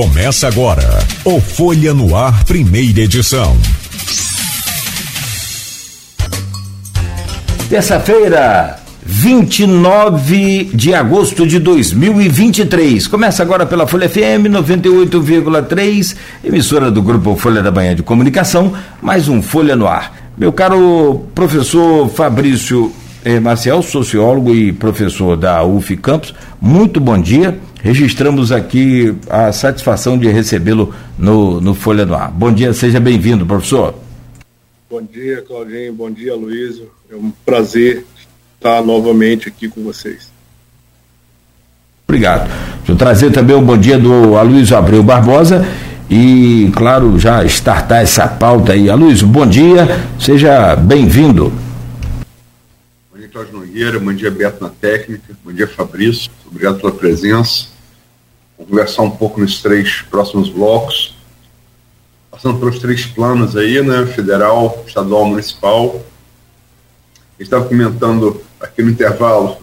[0.00, 3.54] Começa agora o Folha no Ar, primeira edição.
[7.68, 13.06] Terça-feira, 29 de agosto de 2023.
[13.08, 18.72] Começa agora pela Folha FM 98,3, emissora do grupo Folha da Manhã de Comunicação,
[19.02, 20.14] mais um Folha no Ar.
[20.34, 22.90] Meu caro professor Fabrício
[23.22, 27.60] eh, Marcial, sociólogo e professor da UF Campos, muito bom dia.
[27.82, 32.30] Registramos aqui a satisfação de recebê-lo no, no Folha no Ar.
[32.30, 33.94] Bom dia, seja bem-vindo, professor.
[34.90, 35.92] Bom dia, Claudinho.
[35.92, 36.82] Bom dia, Luiz.
[37.10, 38.04] É um prazer
[38.54, 40.30] estar novamente aqui com vocês.
[42.06, 42.50] Obrigado.
[42.86, 45.64] Eu trazer também o um bom dia do Aloysio Abreu Barbosa
[46.10, 48.90] e, claro, já startar essa pauta aí.
[48.90, 49.86] Aloysio, bom dia,
[50.18, 51.52] seja bem-vindo.
[53.30, 57.68] Cláudio Nogueira, bom dia, Beto na técnica, bom dia, Fabrício, obrigado pela presença.
[58.56, 61.14] Conversar um pouco nos três próximos blocos
[62.40, 64.06] passando pelos três planos aí, né?
[64.06, 66.02] Federal, estadual, municipal.
[67.38, 69.58] Estava comentando aqui no intervalo.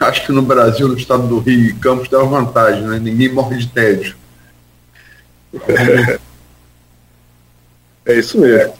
[0.00, 2.98] Acho que no Brasil, no estado do Rio e Campos, dá vantagem, né?
[2.98, 4.16] Ninguém morre de tédio.
[5.68, 6.18] É,
[8.06, 8.74] é isso mesmo.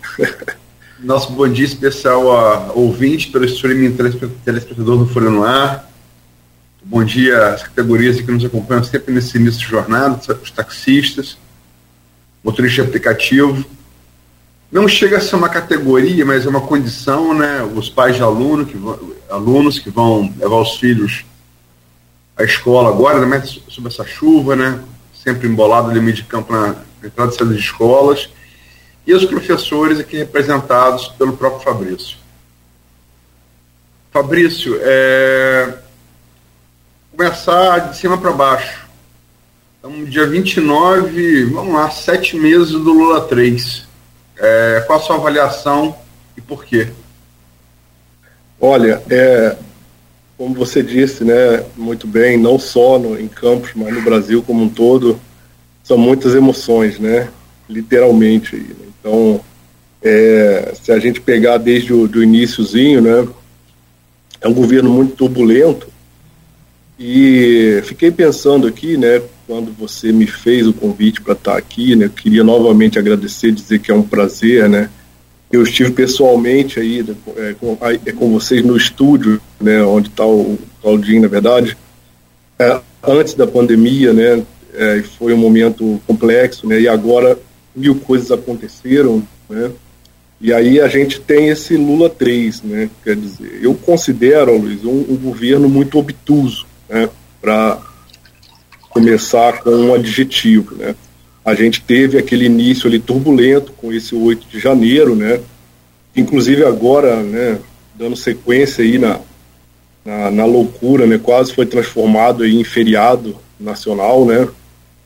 [1.03, 3.97] Nosso bom dia especial a ouvintes pelo streaming
[4.45, 5.91] telespectador do Folha no Ar.
[6.84, 11.36] Bom dia às categorias que nos acompanham sempre nesse início de jornada, os taxistas,
[12.42, 13.64] motorista de aplicativo.
[14.70, 17.69] Não chega a ser uma categoria, mas é uma condição, né?
[17.75, 21.25] Os pais de aluno que vão, alunos que vão levar os filhos
[22.37, 24.81] à escola agora, também sob essa chuva, né?
[25.12, 28.31] Sempre embolado ali meio de campo na entrada e saída de escolas.
[29.06, 32.17] E os professores aqui representados pelo próprio Fabrício.
[34.12, 35.75] Fabrício, é...
[37.11, 38.83] começar de cima para baixo
[39.84, 43.84] Estamos dia 29, vamos lá, sete meses do Lula 3.
[44.39, 45.97] É, qual a sua avaliação
[46.37, 46.87] e por quê?
[48.60, 49.56] Olha, é,
[50.38, 54.62] como você disse, né, muito bem, não só no, em Campos, mas no Brasil como
[54.62, 55.21] um todo,
[55.82, 57.28] são muitas emoções, né,
[57.69, 58.56] literalmente.
[58.56, 58.87] Né?
[59.00, 59.41] Então,
[60.03, 63.28] é, se a gente pegar desde o do iníciozinho, né,
[64.41, 65.87] é um governo muito turbulento,
[66.99, 72.11] e fiquei pensando aqui, né, quando você me fez o convite para estar aqui, né,
[72.15, 74.91] queria novamente agradecer, dizer que é um prazer, né.
[75.51, 80.27] Eu estive pessoalmente aí né, é, com, é, com vocês no estúdio, né, onde está
[80.27, 81.77] o Claudinho, na verdade,
[82.59, 84.43] é, antes da pandemia, né,
[84.75, 87.39] é, foi um momento complexo, né, e agora
[87.75, 89.71] mil coisas aconteceram, né,
[90.41, 94.91] e aí a gente tem esse Lula 3, né, quer dizer, eu considero, Luiz, um,
[94.91, 97.09] um governo muito obtuso, né,
[97.41, 97.78] para
[98.91, 100.75] começar com um adjetivo.
[100.75, 100.94] Né.
[101.44, 105.41] A gente teve aquele início ali turbulento com esse 8 de janeiro, né,
[106.16, 107.59] inclusive agora, né,
[107.94, 109.21] dando sequência aí na,
[110.04, 114.49] na, na loucura, né, quase foi transformado aí em feriado nacional, né,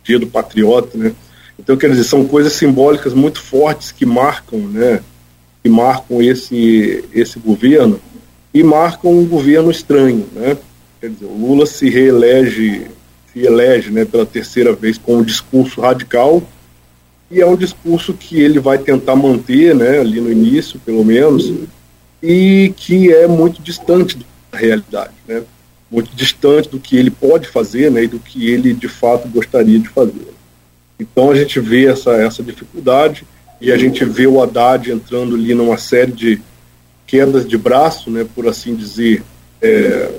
[0.02, 1.12] Dia do Patriota, né.
[1.58, 5.00] Então, quer dizer, são coisas simbólicas muito fortes que marcam, né,
[5.62, 8.00] que marcam esse, esse governo
[8.52, 10.56] e marcam um governo estranho, né.
[11.00, 12.86] Quer dizer, o Lula se reelege,
[13.32, 16.42] se elege né, pela terceira vez com um discurso radical,
[17.30, 21.52] e é um discurso que ele vai tentar manter, né, ali no início, pelo menos,
[22.22, 24.18] e que é muito distante
[24.52, 25.42] da realidade, né,
[25.90, 29.78] muito distante do que ele pode fazer, né, e do que ele de fato gostaria
[29.78, 30.35] de fazer.
[30.98, 33.24] Então a gente vê essa, essa dificuldade
[33.60, 36.40] e a gente vê o Haddad entrando ali numa série de
[37.06, 39.22] quedas de braço, né, por assim dizer,
[39.62, 40.10] é,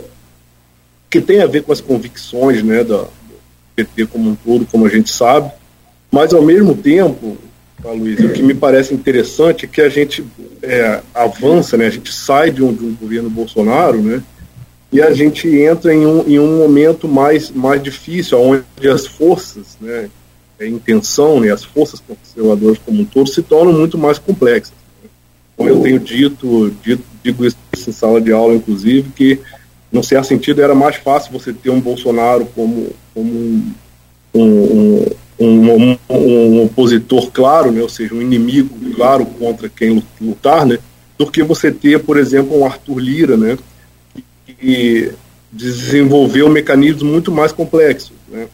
[1.10, 3.10] que tem a ver com as convicções né, da, do
[3.76, 5.52] PT como um todo, como a gente sabe,
[6.12, 7.38] mas ao mesmo tempo,
[7.84, 10.26] tá, Luiz, o que me parece interessante é que a gente
[10.64, 14.24] é, avança, né, a gente sai de um, de um, governo Bolsonaro, né,
[14.92, 19.78] e a gente entra em um, em um momento mais, mais difícil, onde as forças,
[19.82, 20.10] né,
[20.66, 24.74] intenção, né, as forças conservadoras como um todo se tornam muito mais complexas.
[25.04, 25.10] Né.
[25.56, 27.58] Como eu tenho dito, dito, digo isso
[27.88, 29.40] em sala de aula, inclusive, que
[29.92, 33.32] no certo sentido, era mais fácil você ter um Bolsonaro como, como
[34.34, 35.06] um,
[35.40, 40.78] um, um, um, opositor claro, né, ou seja, um inimigo claro contra quem lutar, né,
[41.18, 43.58] do que você ter, por exemplo, um Arthur Lira, né,
[44.46, 45.12] que
[45.52, 48.12] desenvolveu mecanismos muito mais complexos.
[48.28, 48.48] Né.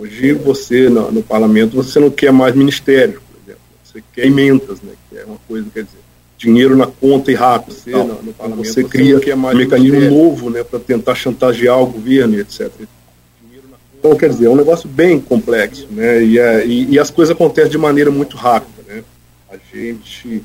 [0.00, 4.80] Hoje você, no, no parlamento, você não quer mais ministérios, por exemplo, você quer emendas,
[4.80, 5.98] né, que é uma coisa, quer dizer,
[6.38, 7.74] dinheiro na conta e rápido.
[7.74, 12.34] Você, no, no você cria é um mecanismo novo né, para tentar chantagear o governo
[12.34, 12.70] e etc.
[13.98, 16.24] Então, quer dizer, é um negócio bem complexo, né?
[16.24, 19.04] E, é, e, e as coisas acontecem de maneira muito rápida, né?
[19.50, 20.42] A gente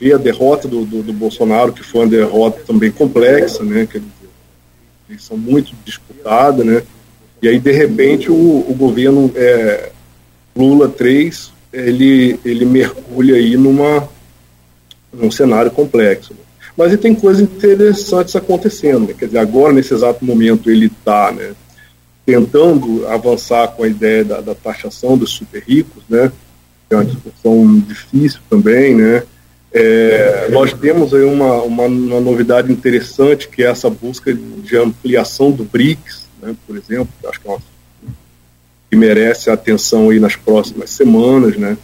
[0.00, 3.86] vê a derrota do, do, do, Bolsonaro, que foi uma derrota também complexa, né?
[3.86, 4.10] Quer dizer,
[5.08, 6.82] eleição muito disputada, né?
[7.42, 9.90] E aí, de repente, o, o governo é,
[10.54, 14.08] Lula 3, ele, ele mergulha aí numa,
[15.12, 16.34] num cenário complexo.
[16.76, 19.14] Mas tem coisas interessantes acontecendo, né?
[19.18, 21.52] Quer dizer, agora, nesse exato momento, ele está, né?
[22.30, 26.30] tentando avançar com a ideia da, da taxação dos super ricos, né?
[26.88, 29.22] É uma discussão difícil também, né?
[29.72, 35.50] É, nós temos aí uma, uma, uma, novidade interessante que é essa busca de ampliação
[35.52, 37.60] do BRICS, né, por exemplo, acho que é uma
[38.90, 41.78] que merece atenção aí nas próximas semanas, né?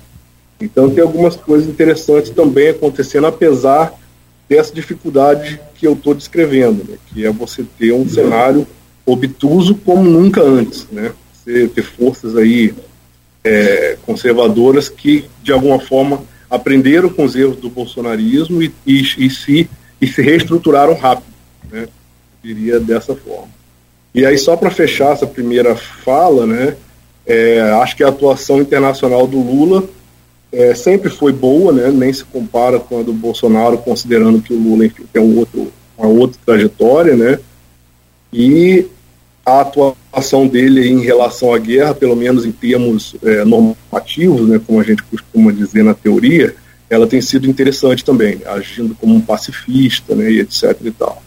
[0.61, 3.94] Então tem algumas coisas interessantes também acontecendo, apesar
[4.49, 6.97] dessa dificuldade que eu estou descrevendo, né?
[7.06, 8.67] que é você ter um cenário
[9.05, 11.12] obtuso como nunca antes, né?
[11.32, 12.75] Você ter forças aí
[13.44, 19.31] é, conservadoras que, de alguma forma, aprenderam com os erros do bolsonarismo e, e, e
[19.31, 19.70] se,
[20.00, 21.32] e se reestruturaram rápido,
[21.70, 21.87] né?
[22.43, 23.56] Diria dessa forma.
[24.16, 26.74] E aí, só para fechar essa primeira fala, né?
[27.26, 29.84] É, acho que a atuação internacional do Lula
[30.50, 31.90] é, sempre foi boa, né?
[31.90, 35.70] Nem se compara com a do Bolsonaro, considerando que o Lula enfim, tem um outro,
[35.98, 37.38] uma outra trajetória, né?
[38.32, 38.86] E
[39.44, 44.80] a atuação dele em relação à guerra, pelo menos em termos é, normativos, né, como
[44.80, 46.56] a gente costuma dizer na teoria,
[46.88, 50.74] ela tem sido interessante também, agindo como um pacifista, né, e etc.
[50.82, 51.22] E tal.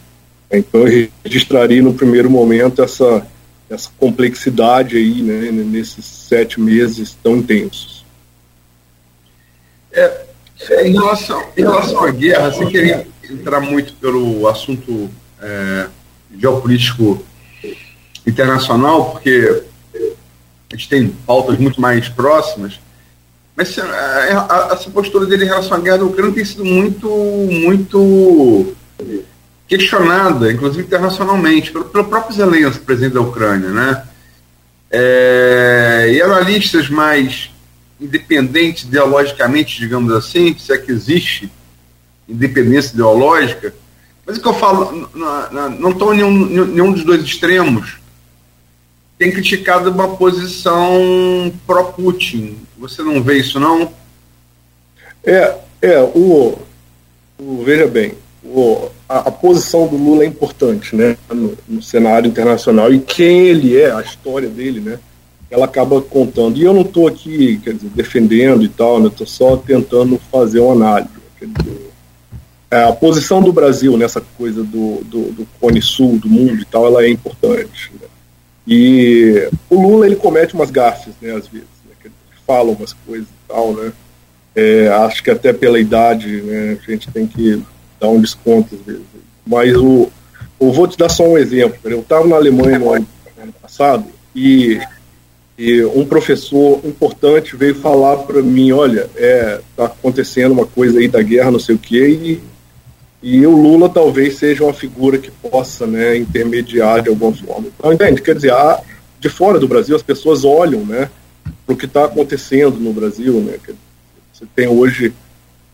[0.50, 3.26] Então eu registraria no primeiro momento essa,
[3.68, 8.04] essa complexidade aí, né, nesses sete meses tão intensos.
[9.92, 10.26] É,
[10.82, 15.08] em, relação, em relação à guerra, sem querer entrar muito pelo assunto
[15.40, 15.88] é,
[16.36, 17.24] geopolítico
[18.26, 19.62] internacional, porque
[20.72, 22.78] a gente tem pautas muito mais próximas,
[23.56, 27.08] mas é, é, essa postura dele em relação à guerra da Ucrânia tem sido muito,
[27.08, 28.74] muito
[29.70, 34.02] questionada, inclusive internacionalmente, pelo, pelo próprio Zelensky, presidente da Ucrânia, né?
[34.90, 37.52] É, e analistas mais
[38.00, 41.48] independentes ideologicamente, digamos assim, se é que existe
[42.28, 43.72] independência ideológica,
[44.26, 45.08] mas o que eu falo,
[45.78, 47.98] não estou em nenhum, nenhum dos dois extremos,
[49.16, 52.58] tem criticado uma posição pró-Putin.
[52.78, 53.92] Você não vê isso, não?
[55.22, 56.58] É, é o,
[57.38, 62.28] o veja bem, o, a, a, posição do Lula é importante né, no, no, cenário
[62.28, 65.00] internacional e quem ele é, a história dele, né,
[65.50, 66.56] ela acaba contando.
[66.56, 70.60] E eu não estou aqui quer dizer, defendendo e tal, né, estou só tentando fazer
[70.60, 71.10] uma análise.
[71.40, 71.90] Dizer,
[72.70, 76.64] é, a posição do Brasil nessa coisa do, do, do Cone Sul, do mundo e
[76.64, 77.90] tal, ela é importante.
[78.00, 78.06] Né?
[78.64, 82.10] E o Lula ele comete umas gafes, né, às vezes, né,
[82.46, 83.92] fala umas coisas e tal, né.
[84.54, 87.60] É, acho que até pela idade, né, a gente tem que
[88.00, 89.02] dar um desconto às vezes.
[89.46, 90.10] Mas o,
[90.60, 91.78] eu vou te dar só um exemplo.
[91.84, 93.06] Eu estava na Alemanha no ano,
[93.60, 94.04] passado
[94.34, 94.80] e,
[95.58, 101.08] e, um professor importante veio falar para mim, olha, é, tá acontecendo uma coisa aí
[101.08, 102.50] da guerra, não sei o quê, e
[103.22, 107.68] e o Lula talvez seja uma figura que possa né, intermediar de alguma forma.
[107.68, 108.22] Então, entende?
[108.22, 108.52] Quer dizer,
[109.18, 111.10] de fora do Brasil, as pessoas olham né,
[111.66, 113.34] para o que está acontecendo no Brasil.
[113.42, 113.58] Né,
[114.32, 115.12] você tem hoje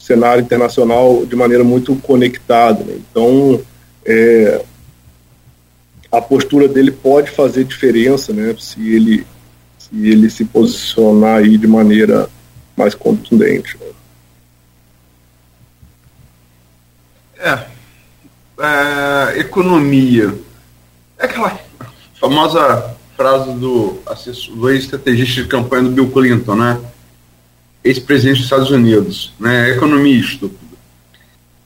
[0.06, 2.84] cenário internacional de maneira muito conectada.
[2.84, 2.98] Né?
[3.10, 3.60] Então,
[4.04, 4.64] é,
[6.12, 9.26] a postura dele pode fazer diferença né, se, ele,
[9.76, 12.30] se ele se posicionar aí de maneira
[12.76, 13.76] mais contundente.
[13.78, 13.86] Né?
[17.38, 17.66] É,
[18.62, 20.34] é, economia.
[21.18, 21.58] É aquela
[22.20, 24.00] famosa frase do,
[24.54, 26.80] do ex-estrategista de campanha do Bill Clinton, né?
[27.86, 29.70] Ex-presidente dos Estados Unidos, né?
[29.70, 30.66] Economia estúpida.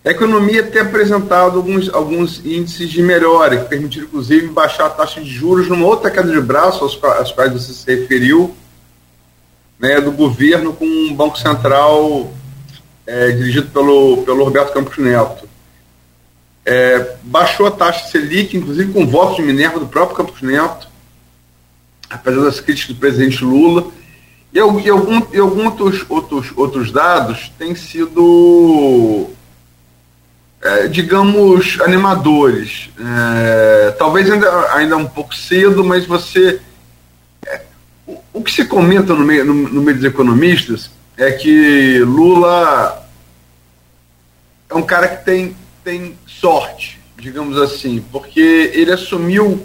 [0.04, 5.20] A economia tem apresentado alguns, alguns índices de melhora, que permitiram, inclusive, baixar a taxa
[5.20, 6.94] de juros numa outra queda de braço, aos
[7.32, 8.54] quais você se referiu,
[9.78, 12.32] né, do governo com um Banco Central
[13.06, 15.48] é, dirigido pelo, pelo Roberto Campos Neto.
[16.64, 20.88] É, baixou a taxa Selic, inclusive com voto de Minerva do próprio Campos Neto,
[22.08, 23.90] apesar das críticas do presidente Lula.
[24.52, 24.90] E, e, e
[25.38, 29.28] alguns outros, outros, outros dados têm sido,
[30.61, 32.90] é, digamos, animadores.
[32.99, 36.61] É, talvez ainda, ainda um pouco cedo, mas você.
[37.47, 37.62] É,
[38.07, 43.07] o, o, que se comenta no meio, no, no meio dos economistas é que Lula
[44.69, 45.54] é um cara que tem
[45.85, 49.64] tem sorte, digamos assim, porque ele assumiu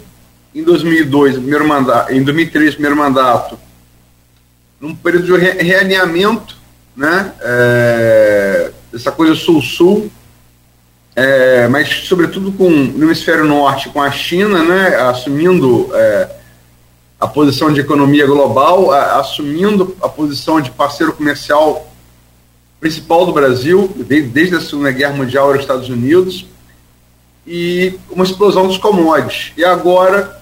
[0.54, 3.58] em 2002, primeiro mandato, em 2003, primeiro mandato,
[4.80, 6.56] num período de re realinhamento,
[6.96, 7.32] né?
[7.40, 10.10] É, essa coisa sul-sul,
[11.14, 14.96] é, mas sobretudo com no hemisfério norte, com a China, né?
[14.96, 16.30] Assumindo é,
[17.18, 21.90] a posição de economia global, a, assumindo a posição de parceiro comercial
[22.78, 26.46] principal do Brasil, desde, desde a Segunda Guerra Mundial, era os Estados Unidos,
[27.46, 29.52] e uma explosão dos commodities.
[29.56, 30.40] E agora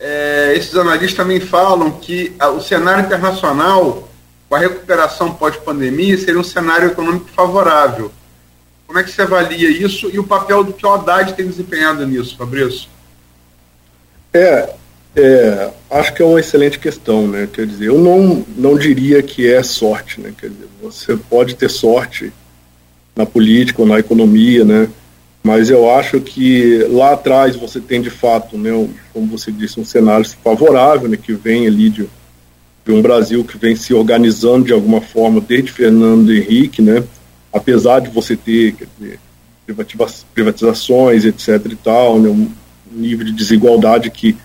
[0.00, 4.08] é, esses analistas também falam que a, o cenário internacional,
[4.48, 8.10] com a recuperação pós-pandemia, seria um cenário econômico favorável.
[8.86, 12.06] Como é que você avalia isso e o papel do que o Haddad tem desempenhado
[12.06, 12.88] nisso, Fabrício?
[14.32, 14.74] É,
[15.14, 17.48] é, acho que é uma excelente questão, né?
[17.52, 20.32] Quer dizer, eu não, não diria que é sorte, né?
[20.36, 22.32] Quer dizer, você pode ter sorte
[23.14, 24.88] na política ou na economia, né?
[25.42, 29.80] Mas eu acho que lá atrás você tem de fato, né, um, como você disse,
[29.80, 32.08] um cenário favorável, né, que vem ali de,
[32.84, 37.02] de, um Brasil que vem se organizando de alguma forma desde Fernando Henrique, né,
[37.52, 39.18] apesar de você ter dizer,
[40.34, 41.66] privatizações, etc.
[41.70, 42.50] e tal, né, um
[42.92, 44.36] nível de desigualdade que,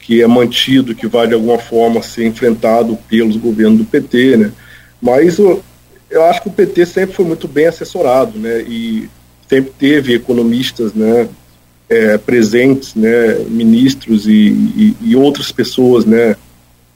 [0.00, 4.52] que é mantido, que vai de alguma forma ser enfrentado pelos governos do PT, né,
[5.00, 5.62] mas eu,
[6.08, 9.10] eu acho que o PT sempre foi muito bem assessorado, né, e
[9.48, 11.28] sempre teve economistas né,
[11.88, 16.36] é, presentes, né, ministros e, e, e outras pessoas né,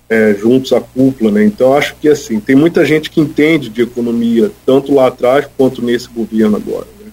[0.08, 1.30] é, juntos à cúpula.
[1.30, 1.44] Né?
[1.44, 5.82] Então, acho que assim, tem muita gente que entende de economia, tanto lá atrás quanto
[5.82, 6.86] nesse governo agora.
[7.00, 7.10] Né?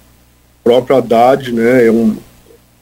[0.60, 2.18] O próprio Haddad né, é, um,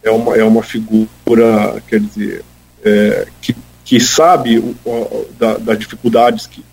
[0.03, 2.43] é, uma, é uma figura, quer dizer,
[2.83, 6.63] é, que, que sabe o, o, da, das dificuldades que,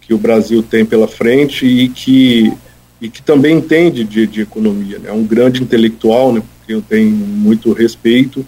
[0.00, 2.52] que o Brasil tem pela frente e que
[3.02, 5.00] e que também entende de, de economia.
[5.00, 5.10] Né?
[5.10, 8.46] É um grande intelectual, né, porque eu tenho muito respeito,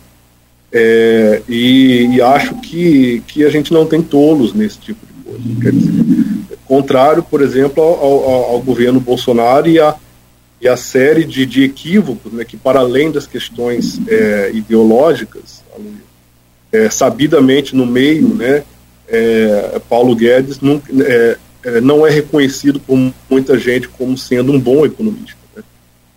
[0.73, 5.61] é, e, e, acho que, que a gente não tem tolos nesse tipo de coisa.
[5.61, 9.95] Quer dizer, contrário, por exemplo, ao, ao, ao, governo Bolsonaro e a,
[10.61, 15.63] e a série de, de equívocos né, que, para além das questões é, ideológicas,
[16.73, 18.65] é, sabidamente no meio, né,
[19.09, 20.83] é, Paulo Guedes não,
[21.65, 22.99] é, não é reconhecido por
[23.31, 25.39] muita gente como sendo um bom economista.
[25.57, 25.63] Né?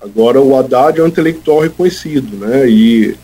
[0.02, 2.70] Agora, o Haddad é um intelectual reconhecido, né?
[2.70, 3.16] E,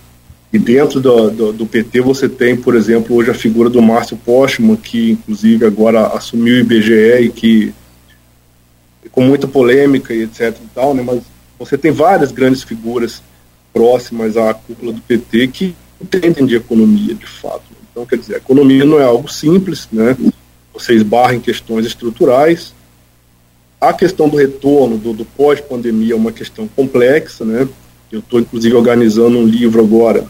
[0.52, 4.18] e dentro do, do, do, PT você tem, por exemplo, hoje a figura do Márcio
[4.18, 7.74] Postman, que inclusive agora assumiu o IBGE e que
[9.12, 11.04] com muita polêmica e etc e tal, né?
[11.04, 11.22] Mas
[11.60, 13.22] você tem várias grandes figuras
[13.74, 17.64] próximas à cúpula do PT que entendem de economia, de fato.
[17.92, 20.16] Então, quer dizer, a economia não é algo simples, né?
[20.74, 22.74] Você esbarra em questões estruturais.
[23.80, 27.68] A questão do retorno, do, do pós-pandemia, é uma questão complexa, né?
[28.12, 30.26] Eu estou, inclusive, organizando um livro agora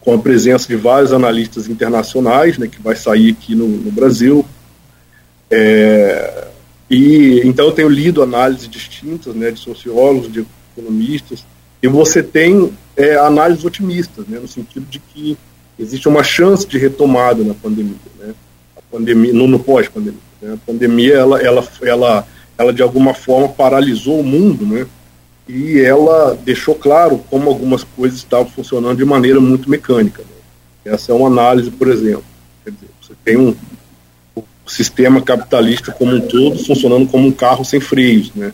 [0.00, 4.44] com a presença de vários analistas internacionais, né, que vai sair aqui no, no Brasil.
[5.50, 6.48] É,
[6.88, 11.44] e então eu tenho lido análises distintas, né, de sociólogos, de economistas,
[11.82, 15.36] e você tem é, análises otimistas, né, no sentido de que
[15.78, 18.34] existe uma chance de retomada na pandemia, né
[18.90, 20.20] pandemia, no, no pós-pandemia.
[20.40, 20.54] Né?
[20.54, 22.28] A pandemia, ela, ela, ela,
[22.58, 24.86] ela de alguma forma paralisou o mundo, né?
[25.48, 30.22] E ela deixou claro como algumas coisas estavam funcionando de maneira muito mecânica.
[30.22, 30.92] Né?
[30.92, 32.24] Essa é uma análise, por exemplo.
[32.62, 33.54] Quer dizer, você tem um,
[34.36, 38.52] o sistema capitalista como um todo funcionando como um carro sem freios, né?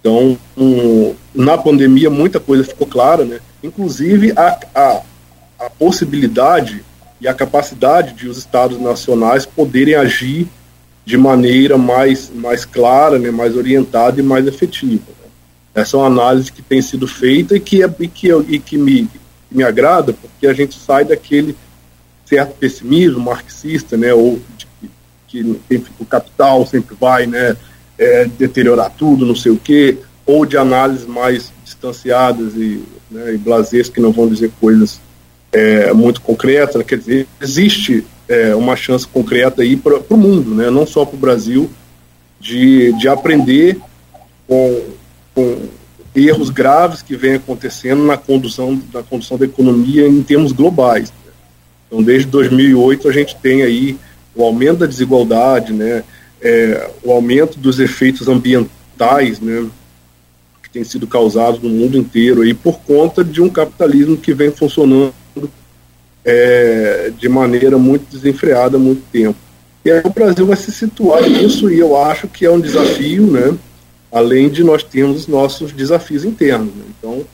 [0.00, 3.38] Então, um, na pandemia, muita coisa ficou clara, né?
[3.62, 5.02] Inclusive a, a,
[5.60, 6.82] a possibilidade
[7.22, 10.48] e a capacidade de os estados nacionais poderem agir
[11.04, 15.04] de maneira mais, mais clara, né, mais orientada e mais efetiva.
[15.06, 15.30] Né.
[15.72, 18.76] Essa é uma análise que tem sido feita e que, é, e que, e que
[18.76, 19.08] me,
[19.48, 21.56] me agrada, porque a gente sai daquele
[22.26, 24.66] certo pessimismo marxista, né, ou de,
[25.28, 25.60] que
[26.00, 27.56] o capital sempre vai né,
[27.96, 33.90] é, deteriorar tudo, não sei o quê, ou de análises mais distanciadas e, né, e
[33.90, 35.00] que não vão dizer coisas
[35.52, 40.70] é, muito concreta, quer dizer, existe é, uma chance concreta aí para o mundo, né?
[40.70, 41.70] não só para o Brasil,
[42.40, 43.78] de, de aprender
[44.48, 44.82] com,
[45.34, 45.68] com
[46.14, 51.10] erros graves que vêm acontecendo na condução, na condução da economia em termos globais.
[51.10, 51.32] Né?
[51.86, 53.98] Então, desde 2008 a gente tem aí
[54.34, 56.02] o aumento da desigualdade, né?
[56.40, 59.68] É, o aumento dos efeitos ambientais, né?
[60.60, 64.50] que tem sido causados no mundo inteiro aí por conta de um capitalismo que vem
[64.50, 65.14] funcionando
[66.24, 69.38] é, de maneira muito desenfreada há muito tempo.
[69.84, 73.26] E aí o Brasil vai se situar nisso e eu acho que é um desafio,
[73.26, 73.56] né?
[74.12, 76.72] além de nós termos os nossos desafios internos.
[76.74, 76.84] Né?
[76.98, 77.24] Então,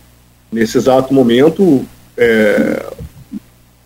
[0.50, 1.85] nesse exato momento,
[2.16, 2.87] é,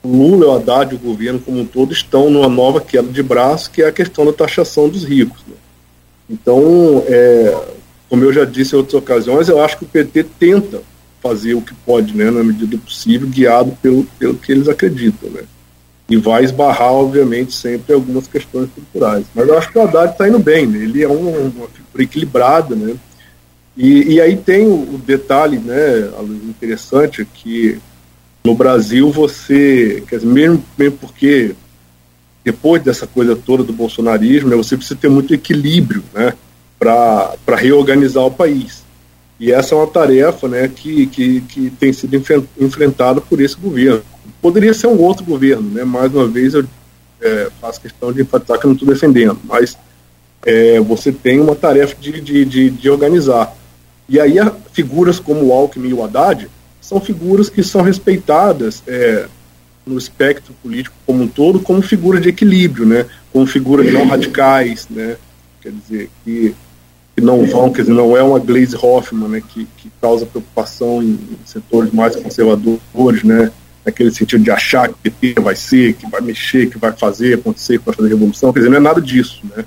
[0.05, 3.71] Lula, o Haddad e o governo como um todo estão numa nova queda de braço,
[3.71, 5.41] que é a questão da taxação dos ricos.
[5.49, 5.55] Né?
[6.31, 7.57] Então, é,
[8.09, 10.83] como eu já disse em outras ocasiões, eu acho que o PT tenta
[11.23, 15.31] fazer o que pode, né, na medida do possível, guiado pelo, pelo que eles acreditam.
[15.31, 15.43] Né?
[16.09, 19.25] E vai esbarrar, obviamente, sempre algumas questões culturais.
[19.35, 20.79] Mas eu acho que o Haddad está indo bem, né?
[20.79, 22.97] ele é um, uma figura equilibrada, né?
[23.77, 26.11] E, e aí tem o, o detalhe, né,
[26.47, 27.79] interessante, que
[28.45, 31.55] no Brasil você, dizer, mesmo, mesmo porque
[32.45, 36.35] depois dessa coisa toda do bolsonarismo, né, você precisa ter muito equilíbrio, né,
[36.79, 38.83] para reorganizar o país.
[39.43, 42.15] E essa é uma tarefa, né, que, que, que tem sido
[42.61, 44.01] enfrentada por esse governo.
[44.41, 46.65] Poderia ser um outro governo, né, mais uma vez eu
[47.21, 49.77] é, faço questão de enfatizar que eu não estou defendendo, mas
[50.47, 53.53] é, você tem uma tarefa de, de, de, de organizar.
[54.09, 54.37] E aí
[54.73, 56.49] figuras como o Alckmin e o Haddad
[56.81, 59.27] são figuras que são respeitadas é,
[59.85, 63.07] no espectro político como um todo como figuras de equilíbrio, né?
[63.33, 65.17] Como figuras não radicais, né?
[65.61, 66.55] Quer dizer, que,
[67.23, 69.43] que não vão, quer dizer, não é uma Glaze Hoffman, né?
[69.49, 73.53] Que, que causa preocupação em, setores mais conservadores, né?
[73.87, 77.79] Naquele sentido de achar que PT vai ser, que vai mexer, que vai fazer acontecer,
[77.79, 79.65] que vai fazer revolução, quer dizer, não é nada disso, né?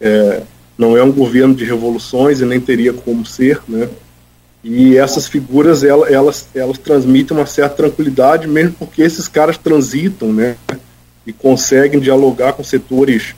[0.00, 0.42] É,
[0.76, 3.88] não é um governo de revoluções e nem teria como ser, né?
[4.62, 10.30] E essas figuras elas, elas, elas transmitem uma certa tranquilidade, mesmo porque esses caras transitam,
[10.32, 10.56] né?
[11.26, 13.34] E conseguem dialogar com setores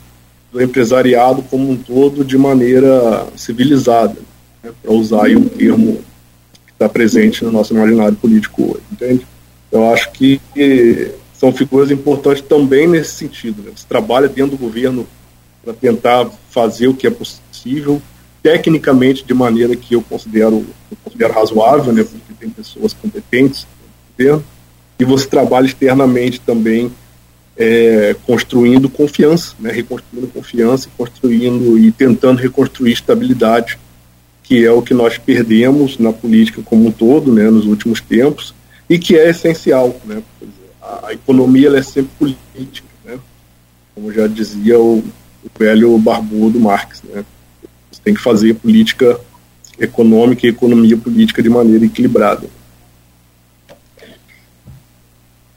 [0.55, 4.15] do empresariado como um todo de maneira civilizada,
[4.63, 4.71] né?
[4.81, 5.97] para usar aí um termo
[6.65, 9.27] que está presente no nosso imaginário político hoje, entende?
[9.69, 10.39] Eu acho que
[11.33, 13.63] são figuras importantes também nesse sentido.
[13.63, 13.71] Né?
[13.75, 15.05] Você trabalha dentro do governo
[15.61, 18.01] para tentar fazer o que é possível,
[18.41, 24.17] tecnicamente de maneira que eu considero, eu considero razoável, né, porque tem pessoas competentes no
[24.17, 24.45] governo,
[24.97, 26.89] e você trabalha externamente também
[27.57, 33.77] é, construindo confiança, né, reconstruindo confiança, construindo e tentando reconstruir estabilidade,
[34.43, 38.53] que é o que nós perdemos na política como um todo, né, nos últimos tempos,
[38.89, 40.21] e que é essencial, né,
[40.81, 43.17] a, economia é sempre política, né,
[43.93, 45.03] como já dizia o
[45.45, 47.03] o velho barbudo Marx.
[47.03, 47.23] Né?
[47.91, 49.19] Você tem que fazer política
[49.79, 52.47] econômica e economia política de maneira equilibrada.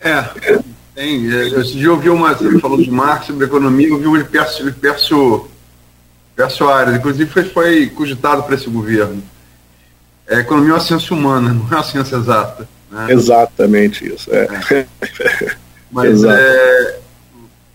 [0.01, 0.61] É,
[0.99, 1.27] tem.
[1.27, 4.75] Esse dia eu ouvi uma, você falou de Marx, sobre economia, eu vi o Pércio,
[4.75, 5.49] Pércio,
[6.35, 9.23] Pércio Ares, inclusive foi, foi cogitado para esse governo.
[10.27, 12.69] É, a economia é uma ciência humana, não é uma ciência exata.
[12.91, 13.13] Né?
[13.13, 14.29] Exatamente isso.
[14.33, 14.49] É.
[14.73, 14.87] é.
[15.91, 16.37] Mas Exato.
[16.37, 16.99] é,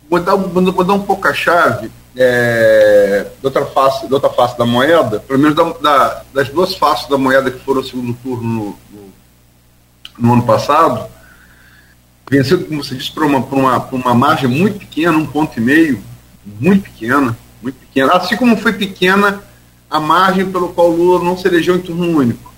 [0.10, 4.56] vou, dar, vou dar um pouco a chave é, da, outra face, da outra face
[4.58, 8.14] da moeda, pelo menos da, da, das duas faces da moeda que foram o segundo
[8.22, 9.14] turno no, no,
[10.20, 11.10] no ano passado,
[12.30, 15.58] venceu, como você disse, por uma, por, uma, por uma margem muito pequena, um ponto
[15.58, 16.02] e meio,
[16.60, 19.44] muito pequena, muito pequena, assim como foi pequena
[19.90, 22.54] a margem pelo qual o Lula não se elegeu em turno único.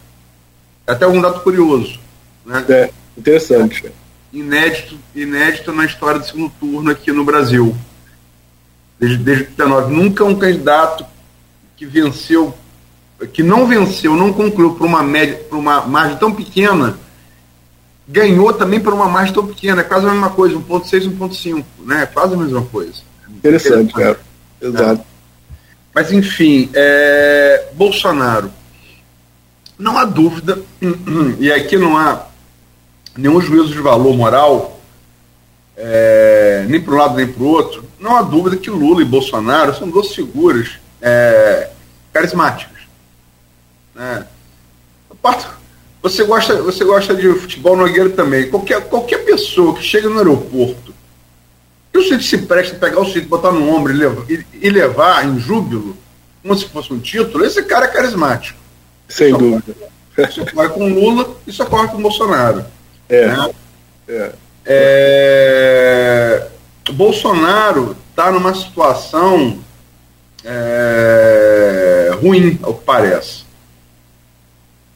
[0.88, 2.00] É até um dado curioso.
[2.46, 2.64] Né?
[2.70, 3.92] É, interessante.
[4.32, 7.76] Inédito, inédito na história do segundo turno aqui no Brasil
[9.00, 9.94] desde, desde 19.
[9.94, 11.06] Nunca um candidato
[11.76, 12.54] que venceu,
[13.34, 16.98] que não venceu, não concluiu por uma média, por uma margem tão pequena,
[18.08, 19.82] ganhou também por uma margem tão pequena.
[19.82, 22.04] É quase a mesma coisa, 1.6, 1.5, né?
[22.04, 23.02] É quase a mesma coisa.
[23.30, 24.20] Interessante, cara.
[24.62, 24.66] É.
[24.68, 25.04] Exato.
[25.94, 27.70] Mas enfim, é...
[27.74, 28.52] Bolsonaro.
[29.78, 30.58] Não há dúvida,
[31.38, 32.28] e aqui não há
[33.18, 34.80] nenhum juízo de valor moral,
[35.76, 39.06] é, nem para um lado nem para o outro, não há dúvida que Lula e
[39.06, 41.70] Bolsonaro são duas figuras é,
[42.14, 42.84] carismáticas.
[43.94, 44.26] Né?
[46.06, 48.48] Você gosta, você gosta de futebol nogueiro também.
[48.48, 50.94] Qualquer, qualquer pessoa que chega no aeroporto
[51.92, 54.46] e o sujeito se presta a pegar o sujeito, botar no ombro e levar, e,
[54.54, 55.98] e levar em júbilo,
[56.44, 58.60] como se fosse um título, esse cara é carismático.
[59.10, 59.72] Sem isso dúvida.
[59.72, 62.66] Ocorre, isso ocorre com Lula, isso ocorre com Bolsonaro.
[63.10, 63.26] É.
[63.26, 63.50] Né?
[64.08, 64.32] é.
[64.68, 66.48] é
[66.92, 69.58] Bolsonaro está numa situação
[70.44, 73.45] é, ruim, ao que parece.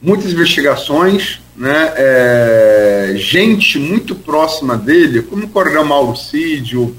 [0.02, 6.96] Muitas investigações, né, é, gente muito próxima dele, como o coronel Mauro Cid, o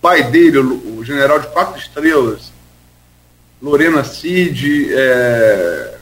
[0.00, 2.52] pai dele, o, general de quatro estrelas,
[3.62, 5.94] Lorena Cid, é,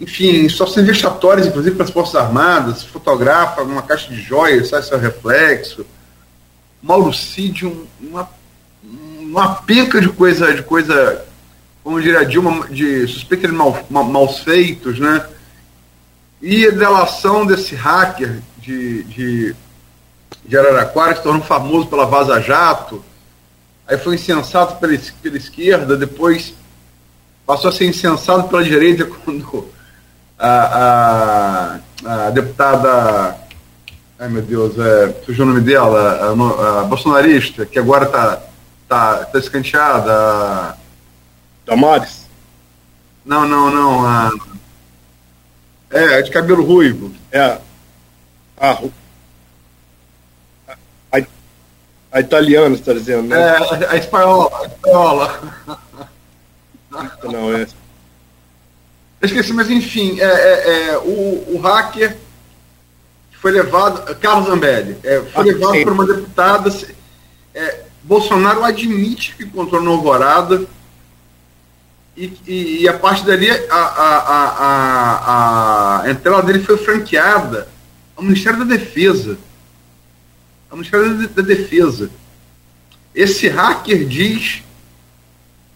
[0.00, 4.82] enfim, só são vexatórias, inclusive, para as Forças Armadas, fotografa uma caixa de joias, sai
[4.84, 5.84] seu reflexo,
[6.80, 8.30] Mauro Cid, um, uma,
[9.18, 11.24] uma penca de coisa, de coisa,
[11.84, 15.24] como diria Dilma, de suspeita de mal, maus feitos, né?
[16.42, 19.56] E a delação desse hacker de, de
[20.44, 23.02] de Araraquara, que se tornou famoso pela Vaza Jato,
[23.86, 26.54] aí foi insensato pela, pela esquerda, depois
[27.46, 29.68] passou a ser insensato pela direita quando
[30.38, 33.42] a, a, a deputada.
[34.16, 38.42] Ai meu Deus, é, surgiu o nome dela, a, a bolsonarista, que agora está
[38.88, 40.76] tá, tá escanteada.
[41.64, 42.26] Damares?
[43.24, 44.06] Não, não, não.
[44.06, 44.30] A,
[45.90, 47.12] é, de cabelo ruivo.
[47.32, 47.58] É.
[48.58, 48.82] A,
[51.12, 51.22] a,
[52.12, 53.36] a italiana, você está dizendo, né?
[53.38, 54.50] É, a espanhola.
[54.60, 55.40] A espanhola.
[57.24, 57.66] Não, é.
[59.20, 62.16] Eu esqueci, mas enfim, é, é, é o, o hacker
[63.40, 65.84] foi levado, Carlos Zambelli, é, foi ah, levado sim.
[65.84, 66.70] por uma deputada.
[67.54, 70.66] É, Bolsonaro admite que encontrou no Alvorada
[72.16, 77.68] e, e, e, a partir dali a, a, a, a, entrada dele foi franqueada
[78.16, 79.36] ao Ministério da Defesa.
[80.70, 82.10] Ao Ministério da, Defesa.
[83.12, 84.62] Esse hacker diz,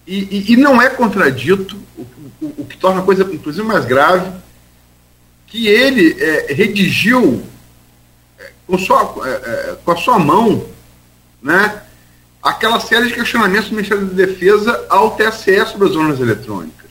[0.07, 2.03] e, e, e não é contradito, o,
[2.41, 4.31] o, o, que torna a coisa inclusive mais grave,
[5.47, 7.45] que ele é, redigiu
[8.39, 10.69] é, com, sua, é, é com a sua mão
[11.43, 11.83] né,
[12.49, 16.89] aquela série de questionamentos do Ministério da Defesa ao TSE sobre as urnas eletrônicas.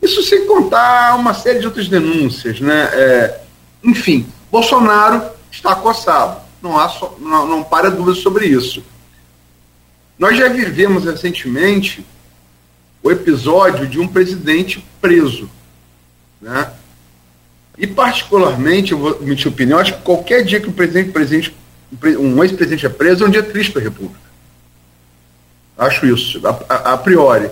[0.00, 2.60] Isso sem contar uma série de outras denúncias.
[2.60, 2.82] Né?
[2.92, 3.40] É,
[3.82, 6.40] enfim, Bolsonaro está acossado.
[6.62, 8.84] Não, há so, não, não para dúvida sobre isso.
[10.16, 12.06] Nós já vivemos recentemente
[13.02, 15.50] o episódio de um presidente preso.
[16.40, 16.70] Né?
[17.76, 21.56] E, particularmente, eu vou emitir opinião, acho que qualquer dia que o presidente, presidente
[22.18, 24.32] um ex-presidente é preso é um dia triste para a República.
[25.76, 27.50] Acho isso, a, a, a, priori.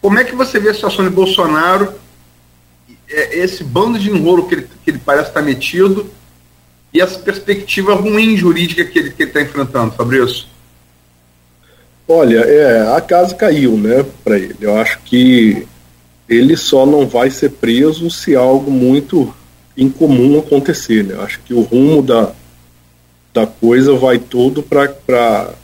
[0.00, 1.94] Como é que você vê a situação de Bolsonaro,
[3.08, 6.10] é, esse bando de enrolo que ele, que ele parece estar metido,
[6.92, 10.46] e essa perspectiva ruim jurídica que ele está enfrentando, Fabrício?
[12.06, 14.56] Olha, é, a casa caiu, né, para ele.
[14.60, 15.66] Eu acho que
[16.28, 19.32] ele só não vai ser preso se algo muito
[19.76, 21.14] incomum acontecer, né?
[21.14, 22.32] Eu acho que o rumo da,
[23.32, 25.54] da coisa vai todo para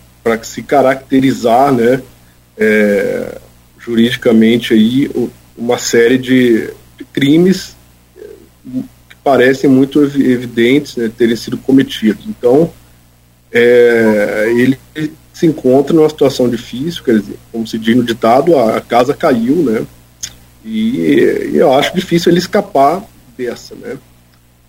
[0.42, 2.02] se caracterizar né,
[2.56, 3.38] é,
[3.78, 5.10] juridicamente aí
[5.56, 7.76] uma série de, de crimes
[8.16, 8.26] é,
[9.08, 12.24] que parecem muito evidentes né, terem sido cometidos.
[12.26, 12.72] Então,
[13.52, 14.78] é, ele
[15.32, 19.56] se encontra numa situação difícil, quer dizer, como se diz no ditado, a, casa caiu,
[19.56, 19.86] né?
[20.64, 23.04] E, e eu acho difícil ele escapar
[23.36, 23.96] dessa, né?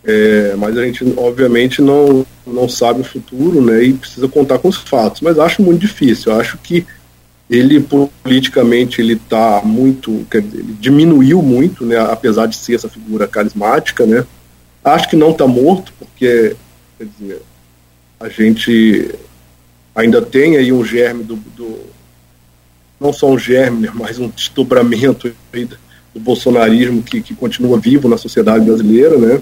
[0.03, 4.69] É, mas a gente, obviamente, não, não sabe o futuro né, e precisa contar com
[4.69, 5.21] os fatos.
[5.21, 6.31] Mas acho muito difícil.
[6.31, 6.85] Eu acho que
[7.49, 10.25] ele, politicamente, ele está muito.
[10.29, 14.05] Quer dizer, ele diminuiu muito, né, apesar de ser essa figura carismática.
[14.05, 14.25] Né.
[14.83, 16.55] Acho que não está morto, porque
[16.97, 17.41] quer dizer,
[18.19, 19.15] a gente
[19.95, 21.35] ainda tem aí um germe do.
[21.35, 21.79] do
[22.99, 25.33] não só um germe, né, mas um desdobramento
[26.13, 29.41] do, bolsonarismo que, que continua vivo na sociedade brasileira, né?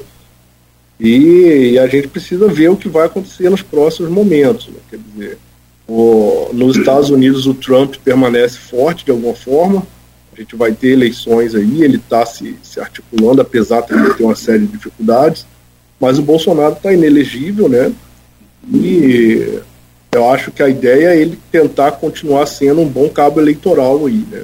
[1.00, 4.68] E, e, a gente precisa ver o que vai acontecer nos próximos momentos.
[4.68, 4.80] Né?
[4.90, 5.38] Quer dizer,
[5.88, 9.86] o, nos Estados Unidos o Trump permanece forte de alguma forma.
[10.34, 14.36] A gente vai ter eleições aí, ele está se, se articulando, apesar de ter uma
[14.36, 15.46] série de dificuldades.
[16.00, 17.92] Mas o Bolsonaro está inelegível, né?
[18.72, 19.60] E
[20.12, 24.24] eu acho que a ideia é ele tentar continuar sendo um bom cabo eleitoral aí,
[24.30, 24.44] né?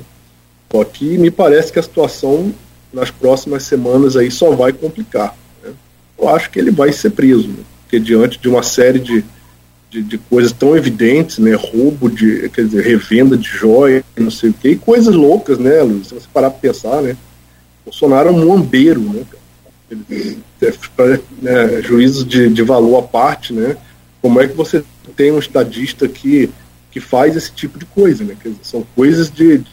[0.72, 2.54] Só que me parece que a situação
[2.92, 5.36] nas próximas semanas aí só vai complicar
[6.24, 7.64] eu acho que ele vai ser preso, né?
[7.94, 9.24] porque diante de uma série de,
[9.92, 14.50] de, de, coisas tão evidentes, né, roubo de, quer dizer, revenda de joia, não sei
[14.50, 17.16] o quê, e coisas loucas, né, Luiz, se você parar para pensar, né,
[17.86, 19.24] Bolsonaro é um muambeiro, né,
[19.92, 23.78] ele, é, né, juízos de, de valor à parte, né,
[24.20, 24.84] como é que você
[25.16, 26.50] tem um estadista que,
[26.90, 29.72] que faz esse tipo de coisa, né, quer dizer, são coisas de, de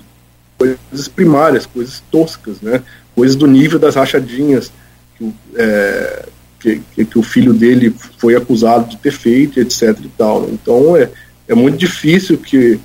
[0.59, 2.83] coisas primárias, coisas toscas, né,
[3.15, 4.71] coisas do nível das rachadinhas,
[5.17, 6.29] que, é,
[6.61, 9.99] que, que, o filho dele foi acusado de ter feito, etc.
[10.05, 10.43] E tal.
[10.43, 10.49] Né?
[10.53, 11.11] Então é,
[11.49, 12.79] é muito difícil que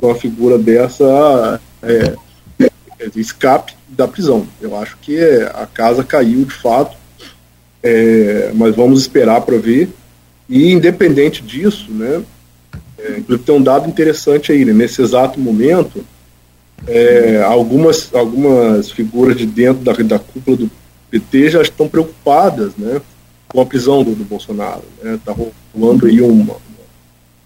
[0.00, 2.14] uma figura dessa é,
[2.60, 2.70] é,
[3.16, 4.46] escape da prisão.
[4.60, 5.18] Eu acho que
[5.54, 6.96] a casa caiu de fato,
[7.82, 9.90] é, mas vamos esperar para ver.
[10.48, 12.22] E independente disso, né,
[12.98, 16.04] é, tem um dado interessante aí, né, nesse exato momento,
[16.86, 20.70] é, algumas, algumas figuras de dentro da, da cúpula do
[21.10, 23.00] PT já estão preocupadas né,
[23.48, 24.82] com a prisão do, do Bolsonaro.
[25.02, 26.56] Está né, rolando aí uma,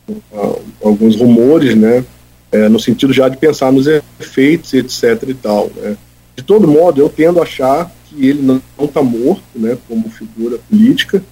[0.08, 2.04] uma, alguns rumores, né,
[2.52, 5.28] é, no sentido já de pensar nos efeitos, etc.
[5.28, 5.70] e tal.
[5.76, 5.96] Né.
[6.36, 10.58] De todo modo, eu tendo a achar que ele não está morto né, como figura
[10.68, 11.22] política,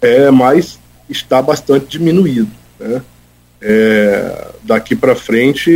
[0.00, 2.50] é, mas está bastante diminuído.
[2.78, 3.02] Né?
[3.60, 5.70] É, daqui para frente,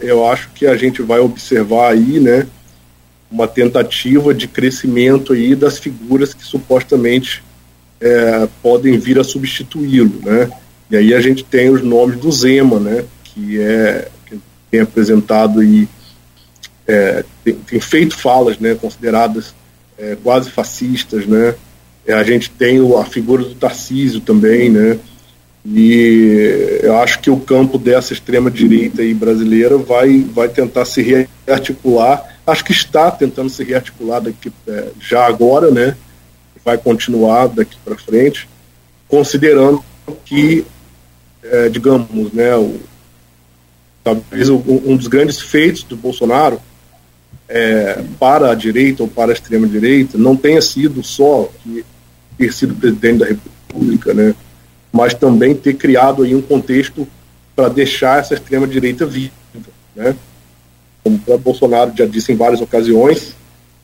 [0.00, 2.46] eu acho que a gente vai observar aí, né,
[3.30, 7.42] uma tentativa de crescimento aí das figuras que supostamente
[8.00, 10.50] é, podem vir a substituí-lo, né?
[10.90, 13.04] E aí a gente tem os nomes do Zema, né?
[13.24, 15.88] Que é que tem apresentado aí
[16.86, 18.74] é, tem, tem, feito falas, né?
[18.74, 19.54] Consideradas
[19.98, 21.54] é, quase fascistas, né?
[22.06, 24.98] É, a gente tem a figura do Tarcísio também, né?
[25.66, 31.26] E eu acho que o campo dessa extrema direita aí brasileira vai vai tentar se
[31.46, 32.24] rearticular.
[32.46, 35.94] Acho que está tentando se rearticular daqui, é, já agora, né?
[36.68, 38.46] Vai continuar daqui para frente,
[39.08, 39.82] considerando
[40.26, 40.66] que,
[41.42, 42.54] é, digamos, né?
[42.56, 42.78] O,
[44.04, 46.60] talvez um dos grandes feitos do Bolsonaro
[47.48, 51.82] é, para a direita ou para a extrema direita não tenha sido só que
[52.36, 54.34] ter sido presidente da República, né,
[54.92, 57.08] mas também ter criado aí um contexto
[57.56, 59.32] para deixar essa extrema direita viva,
[59.96, 60.14] né,
[61.02, 63.34] como o Bolsonaro já disse em várias ocasiões,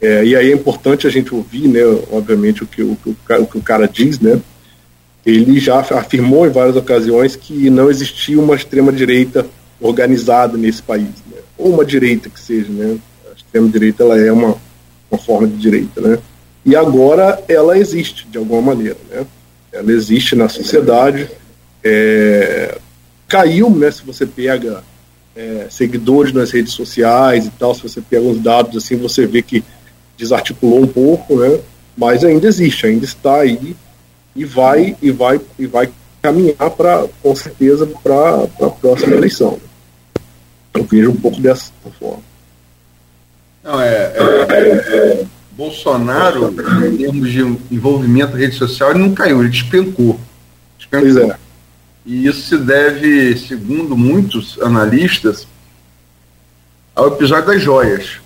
[0.05, 3.47] é, e aí é importante a gente ouvir, né, obviamente o que o, o, o
[3.47, 4.41] que o cara diz, né,
[5.25, 9.47] ele já afirmou em várias ocasiões que não existia uma extrema direita
[9.81, 12.99] organizada nesse país, né, ou uma direita que seja, né,
[13.31, 14.57] a extrema direita ela é uma,
[15.11, 16.19] uma forma de direita, né,
[16.65, 19.27] e agora ela existe de alguma maneira, né?
[19.71, 21.29] Ela existe na sociedade,
[21.83, 22.79] é,
[23.29, 23.91] caiu, né?
[23.91, 24.83] Se você pega
[25.37, 29.43] é, seguidores nas redes sociais e tal, se você pega uns dados assim, você vê
[29.43, 29.63] que
[30.17, 31.61] desarticulou um pouco, né?
[31.97, 33.77] Mas ainda existe, ainda está aí
[34.35, 39.59] e vai e vai e vai caminhar para com certeza para a próxima eleição.
[40.73, 42.23] Eu vejo um pouco dessa forma.
[43.63, 46.55] Não é, é, é Bolsonaro,
[46.87, 50.19] em termos de envolvimento na rede social, ele não caiu, ele despencou.
[50.77, 51.13] despencou.
[51.13, 51.37] Pois é.
[52.05, 55.47] E isso se deve, segundo muitos analistas,
[56.95, 58.24] ao episódio das joias.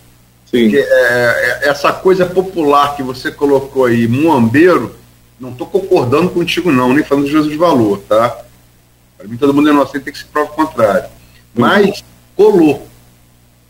[0.50, 0.74] Sim.
[0.74, 4.96] é, é, essa coisa popular que você colocou aí, muambeiro,
[5.38, 8.44] não estou concordando contigo não, nem falando de Jesus de valor, tá?
[9.16, 11.10] Para mim todo mundo é inocente tem que se provar o contrário.
[11.54, 12.02] Mas
[12.34, 12.86] colou.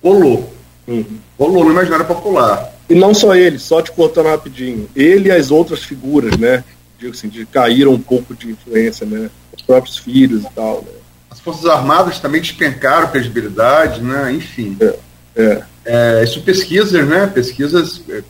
[0.01, 0.53] Colou.
[0.87, 1.19] Uhum.
[1.37, 2.73] Colou no imaginário popular.
[2.89, 4.89] E não só ele, só te cortando rapidinho.
[4.95, 6.65] Ele e as outras figuras, né?
[6.99, 9.31] Digo assim, de caíram um pouco de influência, né?
[9.55, 10.93] Os próprios filhos e tal, né?
[11.31, 14.33] As Forças Armadas também despencaram credibilidade, né?
[14.33, 14.77] Enfim.
[14.81, 14.95] É,
[15.37, 15.63] é.
[15.91, 17.27] É isso pesquisas, né?
[17.27, 18.23] Pesquisas, é,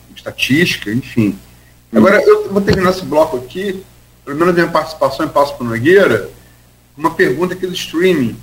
[0.91, 1.37] enfim.
[1.93, 3.83] Agora, eu vou terminar esse bloco aqui,
[4.23, 6.29] pelo menos minha participação em Passo para Nogueira,
[6.95, 8.37] uma pergunta aqui do streaming,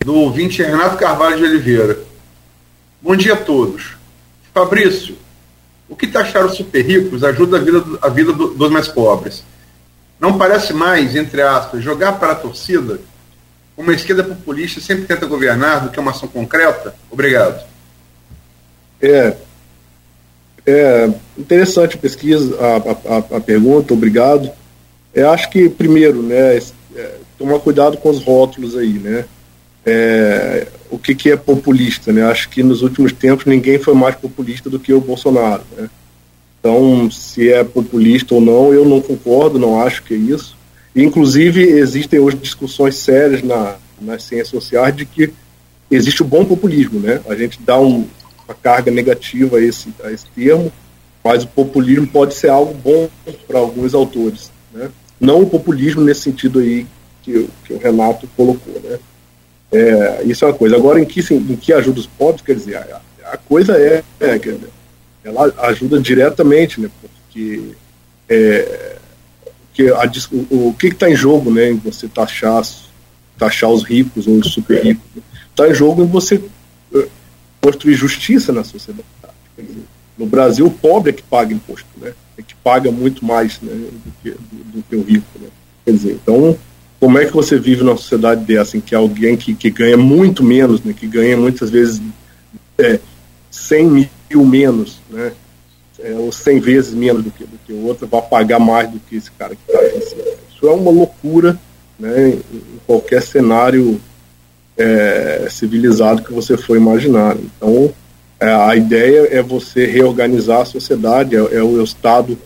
[0.00, 1.98] do ouvinte Renato Carvalho de Oliveira.
[3.00, 3.96] Bom dia a todos.
[4.52, 5.16] Fabrício,
[5.88, 9.44] o que taxar os super ricos ajuda a vida, a vida do, dos mais pobres.
[10.20, 13.00] Não parece mais, entre aspas, jogar para a torcida?
[13.76, 16.94] Uma esquerda populista sempre tenta governar do que uma ação concreta?
[17.10, 17.64] Obrigado.
[19.00, 19.34] É,
[20.66, 24.50] é interessante a pesquisa, a, a, a pergunta, obrigado.
[25.14, 26.58] Eu acho que, primeiro, né,
[26.94, 29.24] é, tomar cuidado com os rótulos aí, né?
[29.86, 32.22] É, o que, que é populista, né?
[32.24, 35.88] Acho que nos últimos tempos ninguém foi mais populista do que o Bolsonaro, né?
[36.60, 40.56] Então, se é populista ou não, eu não concordo, não acho que é isso.
[40.94, 45.32] Inclusive, existem hoje discussões sérias na, nas ciências sociais de que
[45.90, 47.20] existe o bom populismo, né?
[47.28, 48.06] A gente dá um,
[48.48, 50.72] uma carga negativa a esse, a esse termo,
[51.22, 53.08] mas o populismo pode ser algo bom
[53.46, 54.90] para alguns autores, né?
[55.20, 56.86] Não o populismo nesse sentido aí
[57.22, 58.98] que, que o Renato colocou, né?
[59.70, 60.76] É, isso é uma coisa.
[60.76, 63.00] Agora, em que, em que ajuda os pobres, quer dizer, a,
[63.32, 64.38] a coisa é, é
[65.22, 67.72] ela ajuda diretamente, né, porque
[68.28, 68.96] é,
[69.74, 70.10] que a,
[70.50, 72.62] o, o que está em jogo né, em você taxar,
[73.36, 75.04] taxar os ricos ou os super ricos?
[75.50, 76.40] Está em jogo em você
[77.60, 79.06] construir justiça na sociedade.
[79.56, 79.84] Dizer,
[80.16, 83.72] no Brasil, o pobre é que paga imposto, né, é que paga muito mais né,
[83.72, 85.26] do, que, do, do que o rico.
[85.40, 85.48] Né.
[85.84, 86.58] Quer dizer, então
[87.00, 90.42] como é que você vive numa sociedade dessa, em que alguém que, que ganha muito
[90.42, 92.02] menos, né, que ganha muitas vezes
[92.76, 92.98] é,
[93.50, 95.32] 100 mil menos, né,
[96.00, 98.98] é, ou 100 vezes menos do que, do que o outro, vai pagar mais do
[98.98, 99.98] que esse cara que está aqui
[100.50, 101.58] Isso é uma loucura
[101.98, 104.00] né, em qualquer cenário
[104.78, 107.36] é, civilizado que você for imaginar.
[107.36, 107.92] Então,
[108.40, 112.38] é, a ideia é você reorganizar a sociedade, é, é o Estado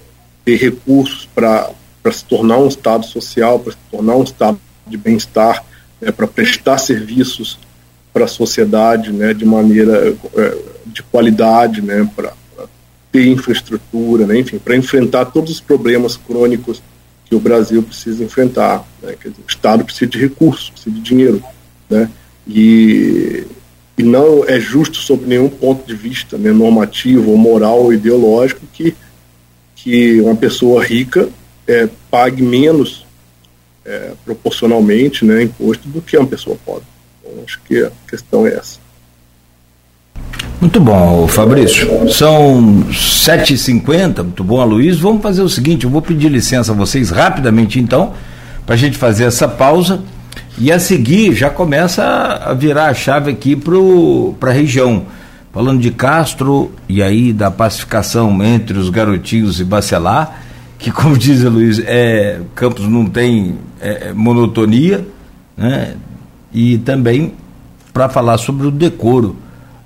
[0.45, 1.71] ter recursos para
[2.03, 5.64] para se tornar um Estado social, para se tornar um Estado de bem-estar,
[6.01, 7.59] né, para prestar serviços
[8.12, 12.33] para a sociedade né, de maneira é, de qualidade, né, para
[13.12, 16.83] ter infraestrutura, né, enfim, para enfrentar todos os problemas crônicos
[17.25, 18.85] que o Brasil precisa enfrentar.
[19.01, 19.14] Né?
[19.23, 21.42] Dizer, o Estado precisa de recursos, precisa de dinheiro.
[21.88, 22.11] Né?
[22.47, 23.47] E,
[23.97, 28.95] e não é justo, sob nenhum ponto de vista né, normativo, moral ou ideológico, que,
[29.77, 31.29] que uma pessoa rica
[31.67, 33.07] é, pague menos
[33.85, 36.85] é, proporcionalmente né, imposto do que uma pessoa pobre.
[37.21, 38.79] Então, acho que a questão é essa.
[40.61, 42.09] Muito bom, Fabrício.
[42.09, 44.99] São 7h50, muito bom, Luiz.
[44.99, 48.15] Vamos fazer o seguinte: eu vou pedir licença a vocês rapidamente, então,
[48.65, 50.01] para a gente fazer essa pausa.
[50.59, 55.05] E a seguir já começa a virar a chave aqui para a região.
[55.53, 60.43] Falando de Castro e aí da pacificação entre os garotinhos e Bacelar,
[60.79, 65.07] que, como diz o Luiz, é, Campos não tem é, é monotonia,
[65.57, 65.95] né?
[66.53, 67.35] e também
[67.93, 69.37] para falar sobre o decoro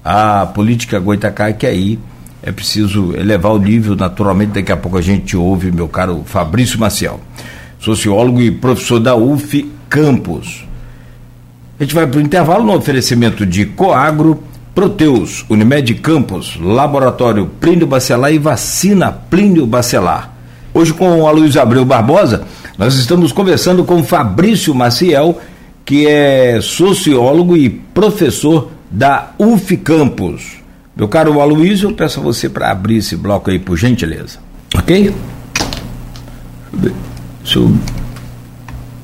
[0.05, 1.99] a política Goitacá, que aí
[2.41, 6.79] é preciso elevar o nível, naturalmente, daqui a pouco a gente ouve meu caro Fabrício
[6.79, 7.19] Maciel,
[7.81, 10.63] sociólogo e professor da UF Campos.
[11.81, 14.43] A gente vai para o intervalo no oferecimento de Coagro,
[14.75, 20.35] Proteus, Unimed Campos, Laboratório Plínio Bacelar e Vacina Plínio Bacelar.
[20.75, 22.45] Hoje com a Luiz Abreu Barbosa,
[22.77, 25.41] nós estamos conversando com Fabrício Maciel,
[25.83, 30.59] que é sociólogo e professor da UF Campus.
[30.95, 34.41] Meu caro Aloysio, eu peço a você para abrir esse bloco aí, por gentileza.
[34.75, 35.15] Ok?
[36.75, 37.73] Deixa eu,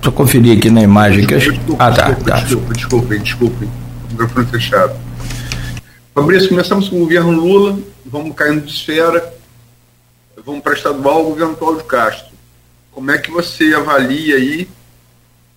[0.03, 1.25] deixa eu conferir aqui na imagem.
[1.25, 2.11] Que desculpa, ah, tá.
[2.11, 2.41] Desculpa, tá.
[2.41, 3.65] desculpa, desculpe, desculpe.
[3.65, 5.01] O microfone fechado.
[6.12, 9.33] Fabrício, começamos com o governo Lula, vamos caindo de esfera,
[10.45, 12.33] vamos para estadual, o governo Cláudio Castro.
[12.91, 14.69] Como é que você avalia aí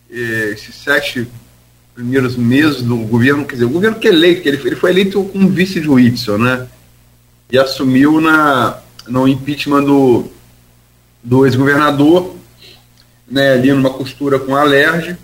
[0.09, 1.27] eh, esses sete
[1.93, 5.23] primeiros meses do governo, quer dizer, o governo que é eleito, ele, ele foi eleito
[5.25, 6.67] como vice de Whitson, né?
[7.51, 8.77] E assumiu na,
[9.07, 10.25] no impeachment do,
[11.21, 12.35] do ex-governador,
[13.27, 15.17] né, ali numa costura com a Alerj.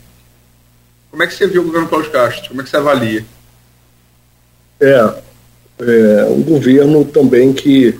[1.09, 2.49] Como é que você viu o governo Cláudio Castro?
[2.49, 3.25] Como é que você avalia?
[4.79, 5.21] É,
[5.79, 7.99] é um governo também que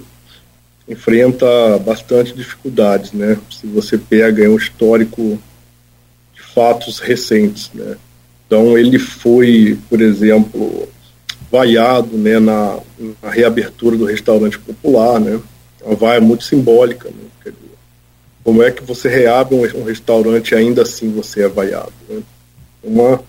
[0.87, 1.45] enfrenta
[1.79, 3.37] bastante dificuldades, né?
[3.49, 5.39] Se você pega um histórico
[6.33, 7.97] de fatos recentes, né?
[8.47, 10.87] Então ele foi, por exemplo,
[11.51, 12.79] vaiado né, na,
[13.21, 15.39] na reabertura do restaurante popular, né?
[15.83, 17.53] Uma vaia muito simbólica, né?
[18.43, 21.91] Como é que você reabre um, um, restaurante ainda assim você é vaiado?
[22.09, 22.21] Né?
[22.83, 23.23] Uma,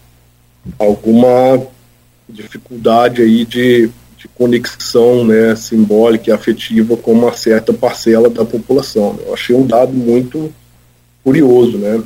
[0.78, 1.66] alguma
[2.28, 9.14] dificuldade aí de, de conexão né, simbólica e afetiva com uma certa parcela da população.
[9.14, 9.24] Né?
[9.26, 10.52] Eu achei um dado muito
[11.22, 12.02] curioso, né?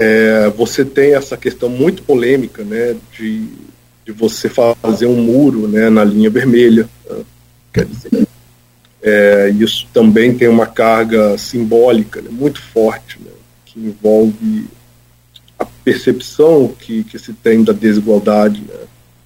[0.00, 3.48] É, você tem essa questão muito polêmica né, de,
[4.06, 6.88] de você fazer um muro né, na linha vermelha.
[7.10, 7.24] Né,
[7.72, 8.28] quer dizer,
[9.02, 13.30] é, isso também tem uma carga simbólica né, muito forte, né,
[13.64, 14.66] que envolve
[15.58, 18.74] a percepção que, que se tem da desigualdade, né,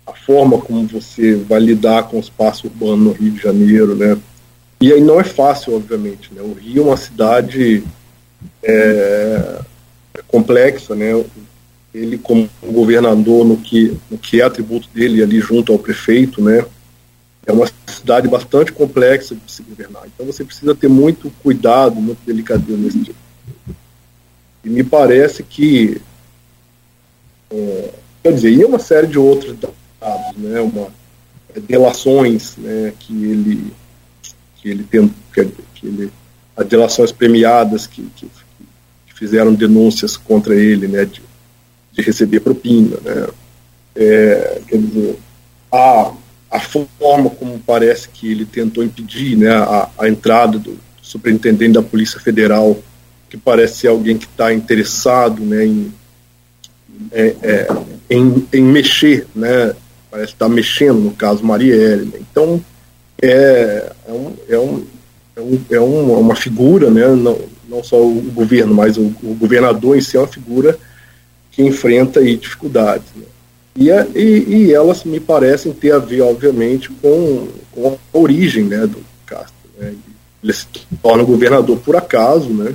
[0.07, 3.95] a forma como você vai lidar com o espaço urbano no Rio de Janeiro.
[3.95, 4.19] Né,
[4.81, 6.35] e aí não é fácil, obviamente.
[6.35, 7.85] Né, o Rio é uma cidade.
[8.63, 9.61] É,
[10.27, 11.25] complexa, né?
[11.95, 16.65] Ele como governador no que no que é atributo dele ali junto ao prefeito, né?
[17.47, 20.03] É uma cidade bastante complexa de se governar.
[20.07, 23.19] Então você precisa ter muito cuidado, muito delicadeza nesse tipo.
[24.65, 26.01] E me parece que
[27.51, 27.91] é,
[28.23, 30.61] quer dizer, e uma série de outros dados, né?
[30.61, 30.89] Uma
[31.55, 32.93] é, delações, né?
[32.99, 33.73] Que ele
[34.57, 36.13] que ele tem, que, que ele
[36.57, 38.29] as delações premiadas que, que
[39.15, 41.23] fizeram denúncias contra ele, né, de,
[41.93, 43.29] de receber propina, né,
[43.95, 45.19] é, quer dizer,
[45.71, 46.13] a,
[46.53, 51.83] a forma como parece que ele tentou impedir, né, a, a entrada do superintendente da
[51.83, 52.79] Polícia Federal,
[53.31, 55.95] que parece ser alguém que está interessado, né, em,
[57.11, 57.69] é, é,
[58.11, 59.75] em, em, mexer, né,
[60.11, 62.63] parece estar tá mexendo no caso Marielle, então
[63.21, 64.87] é, é, um, é, um,
[65.71, 69.97] é, um, é uma figura, né, não, não só o governo, mas o, o governador
[69.97, 70.79] em si é uma figura
[71.51, 73.07] que enfrenta aí, dificuldades.
[73.17, 73.25] Né?
[73.75, 78.87] E, e, e, elas me parecem ter a ver, obviamente, com, com a origem né,
[78.87, 79.55] do Castro.
[79.79, 79.95] Né?
[80.43, 80.67] Ele se
[81.03, 82.75] torna governador por acaso, né?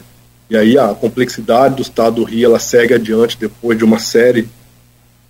[0.49, 4.49] e aí a complexidade do Estado do Rio ela segue adiante depois de uma série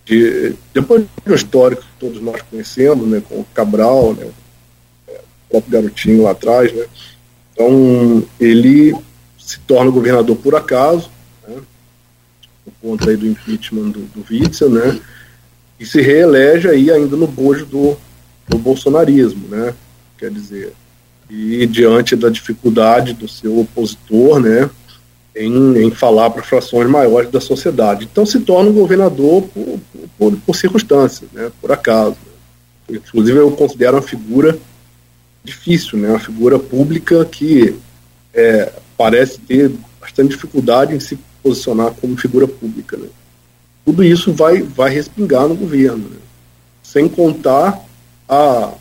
[0.05, 0.53] de.
[0.73, 4.25] depois de um histórico que todos nós conhecemos, né, com o Cabral, né,
[5.07, 6.71] o próprio garotinho lá atrás.
[6.71, 6.85] Né?
[7.53, 8.95] Então, ele
[9.37, 11.09] se torna governador por acaso,
[11.47, 11.57] né,
[12.63, 14.99] por conta aí do impeachment do, do Witzel, né,
[15.79, 17.97] e se reelege aí ainda no bojo do,
[18.47, 19.73] do bolsonarismo, né,
[20.17, 20.73] quer dizer,
[21.29, 24.69] e diante da dificuldade do seu opositor, né,
[25.35, 28.07] em, em falar para frações maiores da sociedade.
[28.11, 29.79] Então se torna um governador por,
[30.17, 32.17] por, por circunstâncias, né, por acaso.
[32.89, 34.57] Inclusive eu considero uma figura
[35.43, 37.75] difícil, né, uma figura pública que
[38.33, 42.97] é, parece ter bastante dificuldade em se posicionar como figura pública.
[42.97, 43.07] Né.
[43.87, 46.17] Tudo isso vai, vai respingar no governo, né,
[46.83, 47.81] sem contar
[48.27, 48.73] a,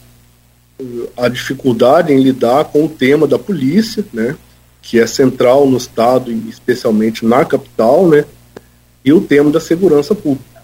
[1.17, 4.37] a dificuldade em lidar com o tema da polícia, né,
[4.83, 8.25] que é central no Estado e especialmente na capital, né?
[9.05, 10.61] E o tema da segurança pública.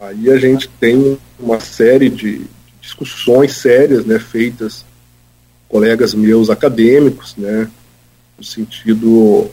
[0.00, 2.44] Aí a gente tem uma série de
[2.80, 4.84] discussões sérias, né, feitas
[5.68, 7.70] colegas meus acadêmicos, né,
[8.36, 9.48] no sentido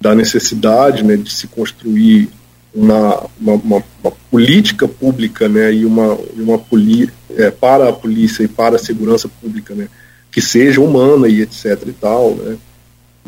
[0.00, 2.30] da necessidade, né, de se construir
[2.74, 3.54] uma, uma,
[4.02, 8.78] uma, política pública, né, e uma, uma poli é, para a polícia e para a
[8.78, 9.88] segurança pública, né,
[10.30, 12.56] que seja humana e etc e tal, né,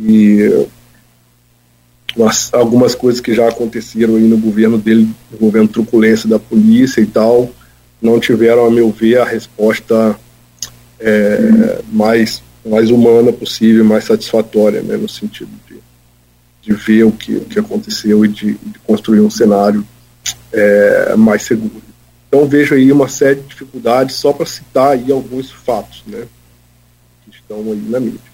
[0.01, 0.67] e
[2.17, 7.01] umas, algumas coisas que já aconteceram aí no governo dele, no governo truculência da polícia
[7.01, 7.51] e tal,
[8.01, 10.17] não tiveram, a meu ver, a resposta
[11.01, 15.51] é, mais, mais humana possível, mais satisfatória, né, no sentido
[16.63, 19.87] de, ver o que, o que aconteceu e de, de construir um cenário
[20.53, 21.83] é, mais seguro.
[22.29, 26.27] Então vejo aí uma série de dificuldades, só para citar aí alguns fatos né,
[27.25, 28.33] que estão aí na mídia.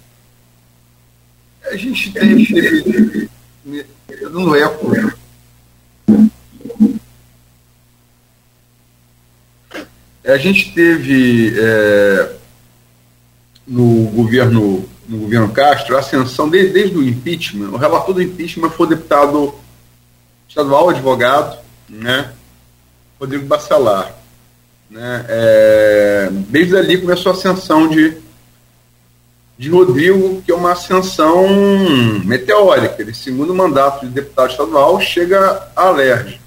[1.64, 3.28] A gente teve.
[4.30, 4.92] no eco.
[10.24, 12.36] A gente teve é,
[13.66, 17.70] no governo no governo Castro a ascensão desde, desde o impeachment.
[17.70, 19.54] O relator do impeachment foi o deputado
[20.48, 22.32] estadual, advogado, né,
[23.18, 24.14] Rodrigo Bacelar.
[24.90, 28.16] Né, é, desde ali começou a ascensão de
[29.58, 31.48] de Rodrigo, que é uma ascensão
[32.24, 33.02] meteórica.
[33.02, 36.40] Ele, segundo mandato de deputado estadual, chega a alerge.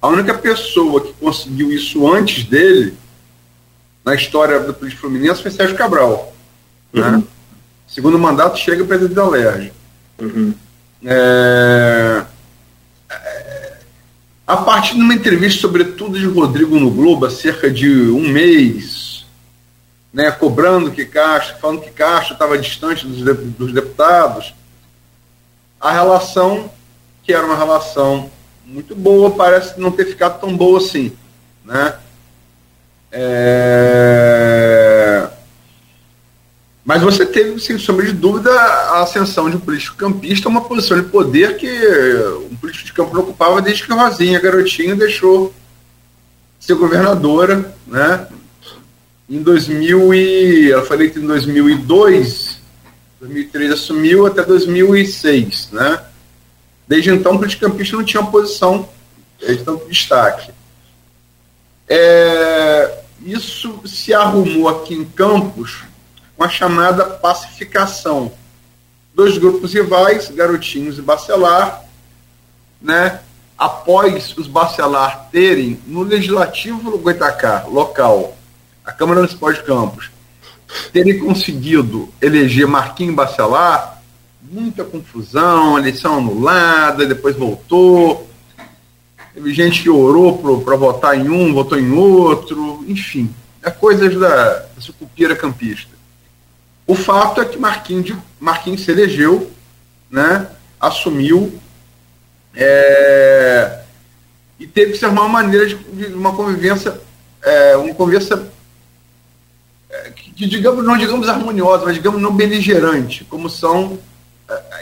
[0.00, 2.98] A única pessoa que conseguiu isso antes dele,
[4.04, 6.34] na história do Político Fluminense, foi Sérgio Cabral.
[6.92, 7.02] Né?
[7.02, 7.18] Uhum.
[7.18, 7.24] Né?
[7.92, 9.72] Segundo mandato, chega presidente da alerge.
[10.18, 10.54] Uhum.
[11.04, 12.24] É...
[14.46, 19.26] A partir de uma entrevista, sobretudo de Rodrigo no Globo, há cerca de um mês,
[20.12, 23.22] né, cobrando que Castro, falando que Castro estava distante dos,
[23.56, 24.54] dos deputados,
[25.80, 26.70] a relação,
[27.22, 28.30] que era uma relação
[28.64, 31.12] muito boa, parece não ter ficado tão boa assim.
[31.64, 31.94] Né?
[33.10, 34.91] É...
[36.84, 41.00] Mas você teve, sem sombra de dúvida, a ascensão de um político campista, uma posição
[41.00, 41.68] de poder que
[42.50, 45.54] um político de campo não ocupava desde que Rosinha, garotinho, deixou
[46.58, 48.26] ser governadora, né?
[49.30, 52.58] Em 2000 e ela foi eleita em 2002,
[53.20, 56.02] 2003 assumiu até 2006, né?
[56.86, 58.88] Desde então, o politicampista não tinha uma posição
[59.38, 60.50] de tanto destaque.
[61.88, 65.84] É, isso se arrumou aqui em Campos
[66.42, 68.32] com a chamada pacificação.
[69.14, 71.84] Dois grupos rivais, Garotinhos e Bacelar,
[72.80, 73.20] né?
[73.56, 78.36] após os Bacelar terem no Legislativo Goitacá, local,
[78.84, 80.10] a Câmara Municipal de Campos
[80.92, 84.02] terem conseguido eleger Marquinhos Bacelar,
[84.42, 88.28] muita confusão, eleição anulada, depois voltou.
[89.32, 93.32] Teve gente que orou para votar em um, votou em outro, enfim,
[93.62, 96.01] é coisas da sucupira campista.
[96.92, 99.50] O fato é que Marquinhos, Marquinhos se elegeu,
[100.10, 100.46] né,
[100.78, 101.58] assumiu
[102.54, 103.80] é,
[104.60, 107.00] e teve que se arrumar uma maneira de, de uma convivência,
[107.40, 108.46] é, uma convivência
[110.36, 113.98] que digamos, não digamos harmoniosa, mas digamos não beligerante, como são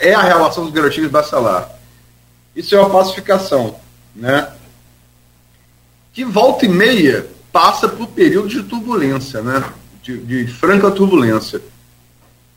[0.00, 1.70] é a relação dos garotinhos Bacelar.
[2.56, 3.76] Isso é uma pacificação,
[4.16, 4.50] né?
[6.12, 9.62] Que volta e meia passa por períodos de turbulência, né?
[10.02, 11.62] De, de, franca turbulência.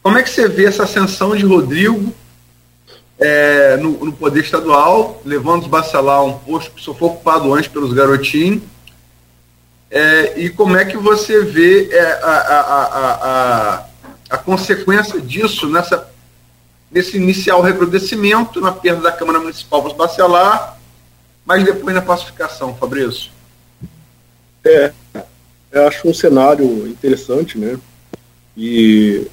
[0.03, 2.13] Como é que você vê essa ascensão de Rodrigo
[3.17, 7.53] é, no, no, poder estadual, levando os Bacelar a um posto que só foi ocupado
[7.53, 8.61] antes pelos garotinhos,
[9.89, 12.83] é, e como é que você vê é, a, a,
[13.79, 13.85] a,
[14.31, 16.09] a, consequência disso nessa,
[16.91, 20.77] nesse inicial recrudescimento, na perda da Câmara Municipal para os Bacelar,
[21.45, 23.31] mas depois na pacificação, Fabrício?
[24.65, 24.91] É,
[25.71, 27.77] eu acho um cenário interessante, né?
[28.57, 29.27] E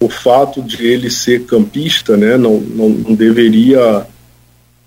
[0.00, 4.06] o fato de ele ser campista, né, não, não, não deveria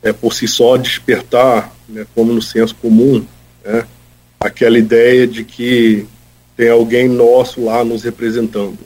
[0.02, 3.26] é, por si só despertar, né, como no senso comum,
[3.64, 3.86] né,
[4.40, 6.08] aquela ideia de que
[6.56, 8.78] tem alguém nosso lá nos representando.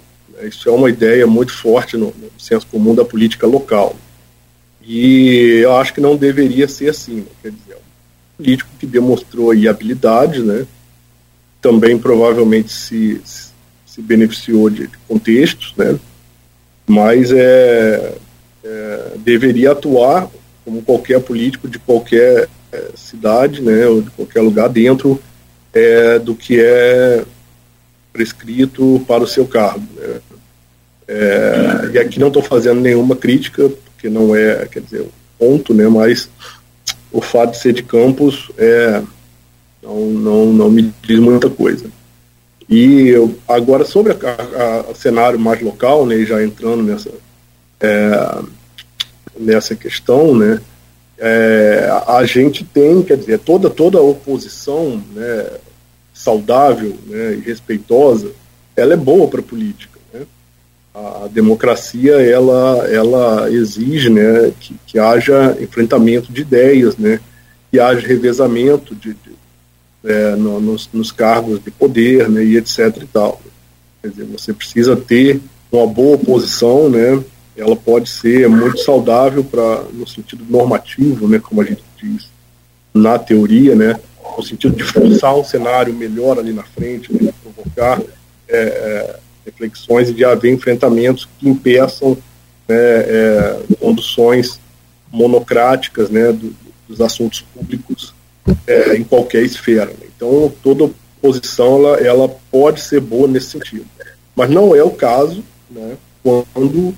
[0.44, 3.96] Isso é uma ideia muito forte no, no senso comum da política local.
[4.86, 7.26] E eu acho que não deveria ser assim, né?
[7.42, 10.68] quer dizer, é um político que demonstrou aí habilidade, né?
[11.62, 13.20] Também provavelmente se,
[13.86, 15.98] se beneficiou de, de contextos, né?
[16.88, 18.14] Mas é,
[18.64, 20.30] é, deveria atuar
[20.64, 25.22] como qualquer político de qualquer é, cidade, né, ou de qualquer lugar dentro
[25.74, 27.24] é, do que é
[28.12, 29.86] prescrito para o seu cargo.
[29.96, 30.20] Né.
[31.08, 35.06] É, e aqui não estou fazendo nenhuma crítica, porque não é, quer dizer,
[35.38, 36.30] ponto, né, mas
[37.12, 39.02] o fato de ser de campus é,
[39.82, 41.86] não, não, não me diz muita coisa.
[42.68, 47.12] E eu, agora sobre o cenário mais local, né, já entrando nessa,
[47.80, 48.40] é,
[49.38, 50.60] nessa questão, né,
[51.18, 55.50] é, a gente tem, quer dizer, toda, toda a oposição né,
[56.14, 58.32] saudável né, e respeitosa,
[58.76, 60.00] ela é boa para a política.
[60.14, 60.26] Né?
[60.94, 67.20] A, democracia, ela, ela exige né, que, que haja enfrentamento de ideias, né,
[67.72, 69.35] que haja revezamento de, de
[70.06, 72.96] é, no, nos, nos, cargos de poder né, e etc.
[73.02, 73.42] E tal.
[74.02, 75.42] Quer dizer, você precisa ter
[75.72, 77.22] uma boa oposição, né,
[77.58, 82.30] ela pode ser muito saudável para no sentido normativo, né, como a gente diz
[82.94, 84.00] na teoria, né,
[84.38, 88.02] no sentido de forçar um cenário melhor ali na frente, né, provocar
[88.48, 92.18] é, é, reflexões e de haver enfrentamentos que impeçam
[92.68, 94.60] né, é, conduções
[95.12, 96.54] monocráticas né, do,
[96.88, 98.15] dos assuntos públicos
[98.68, 99.88] é, em qualquer esfera.
[99.88, 100.08] Né.
[100.16, 100.92] Então, toda
[101.22, 103.86] oposição ela, ela pode ser boa nesse sentido,
[104.36, 105.98] mas não é o caso né,
[106.54, 106.96] quando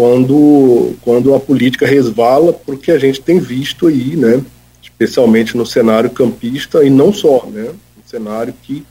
[0.00, 4.42] quando, quando a política resvala, porque a gente tem visto aí, né,
[4.82, 8.82] especialmente no cenário campista, e não só, né, um cenário que,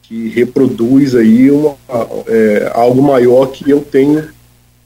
[0.00, 1.76] que reproduz aí uma,
[2.28, 4.28] é, algo maior que eu tenho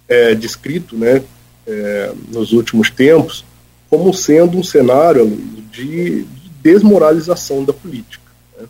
[0.09, 1.23] é, descrito né,
[1.67, 3.45] é, nos últimos tempos
[3.91, 5.39] como sendo um cenário
[5.73, 8.31] de, de desmoralização da política.
[8.59, 8.67] Né,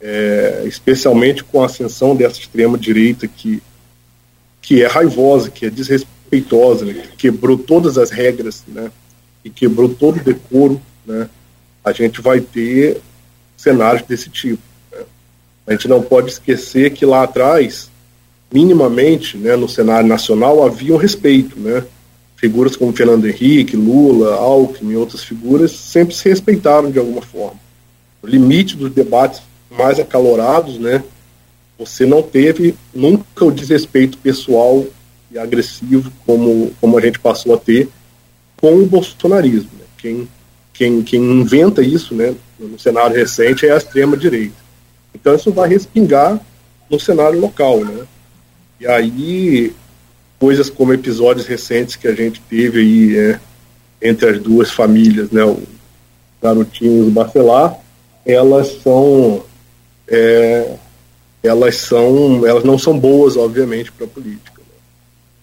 [0.00, 3.62] é, especialmente com a ascensão dessa extrema-direita que
[4.62, 8.90] que é raivosa, que é desrespeitosa, né, que quebrou todas as regras, né,
[9.44, 11.28] e quebrou todo o decoro, né,
[11.84, 13.00] a gente vai ter
[13.56, 14.62] cenários desse tipo.
[14.92, 14.98] Né.
[15.66, 17.90] A gente não pode esquecer que lá atrás,
[18.52, 21.84] minimamente, né, no cenário nacional, havia um respeito, né,
[22.40, 27.60] figuras como Fernando Henrique, Lula, Alckmin e outras figuras sempre se respeitaram de alguma forma.
[28.22, 31.04] O limite dos debates mais acalorados, né,
[31.78, 34.86] você não teve nunca o desrespeito pessoal
[35.30, 37.88] e agressivo como, como a gente passou a ter
[38.56, 39.70] com o bolsonarismo.
[39.78, 39.84] Né?
[39.98, 40.28] Quem,
[40.72, 44.56] quem, quem inventa isso né, no cenário recente é a extrema-direita.
[45.14, 46.40] Então isso vai respingar
[46.88, 47.84] no cenário local.
[47.84, 48.04] Né?
[48.80, 49.74] E aí,
[50.40, 53.40] coisas como episódios recentes que a gente teve aí é,
[54.00, 55.62] entre as duas famílias, né, o
[56.42, 57.78] Garotinho e o Bacelar,
[58.24, 59.44] elas são
[60.08, 60.76] é,
[61.42, 64.60] elas são, elas não são boas, obviamente, para a política.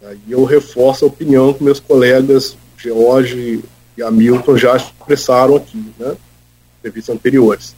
[0.01, 0.09] Né?
[0.09, 3.63] Aí eu reforço a opinião que meus colegas George
[3.95, 6.15] e Hamilton já expressaram aqui, né,
[6.79, 7.75] entrevistas anteriores.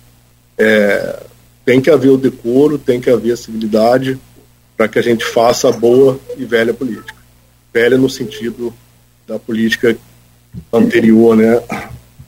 [0.58, 1.22] É,
[1.66, 4.18] tem que haver o decoro, tem que haver a civilidade
[4.80, 7.14] para que a gente faça a boa e velha política.
[7.74, 8.74] Velha no sentido
[9.28, 9.98] da política
[10.72, 11.62] anterior, né,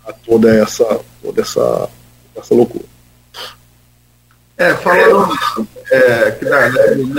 [0.05, 1.89] a toda essa, toda essa,
[2.35, 2.83] essa loucura.
[4.57, 5.29] É, falaram
[5.91, 6.67] é, que da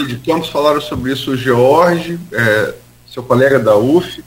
[0.05, 2.75] de Campos falaram sobre isso o George, é,
[3.11, 4.23] seu colega da UF,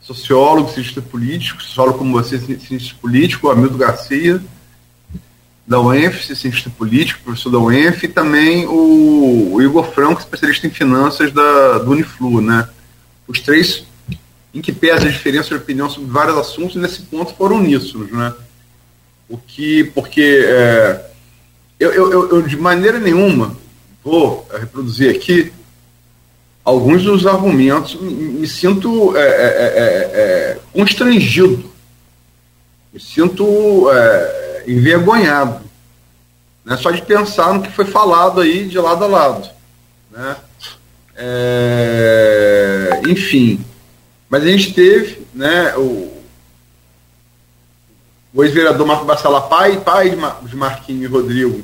[0.00, 4.40] sociólogo, cientista político, sociólogo como você, cientista político, Hamilton Garcia,
[5.66, 10.70] da UENF, cientista político, professor da UENF, e também o, o Igor Franco, especialista em
[10.70, 12.68] finanças da, do Uniflu, né?
[13.26, 13.84] Os três
[14.54, 18.34] em que pesa a diferença de opinião sobre vários assuntos, nesse ponto foram uníssonos, né?
[19.28, 21.06] O que, porque é,
[21.80, 23.56] eu, eu, eu, de maneira nenhuma
[24.04, 25.52] vou reproduzir aqui
[26.64, 31.70] alguns dos argumentos, me, me sinto é é, é, é, é, constrangido,
[32.92, 33.88] me sinto
[34.66, 35.60] é, envergonhado,
[36.64, 39.50] né, só de pensar no que foi falado aí de lado a lado.
[40.10, 40.36] Né?
[43.06, 43.64] enfim,
[44.28, 46.12] mas a gente teve né, o,
[48.34, 51.62] o ex-vereador Marco Bassala, pai, pai de Marquinhos e Rodrigo,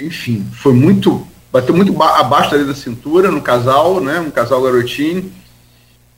[0.00, 1.26] enfim, foi muito.
[1.52, 4.18] Bateu muito abaixo da cintura no casal, né?
[4.18, 5.32] Um casal garotinho.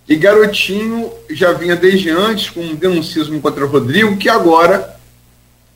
[0.08, 4.96] E garotinho já vinha desde antes com um denuncismo contra o Rodrigo, que agora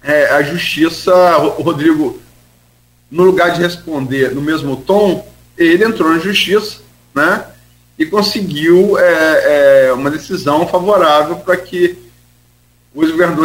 [0.02, 2.20] é, a justiça, Rodrigo,
[3.10, 5.26] no lugar de responder no mesmo tom,
[5.58, 6.78] ele entrou na justiça,
[7.14, 7.44] né?
[8.00, 11.98] e conseguiu é, é, uma decisão favorável para que
[12.94, 13.44] o ex-governador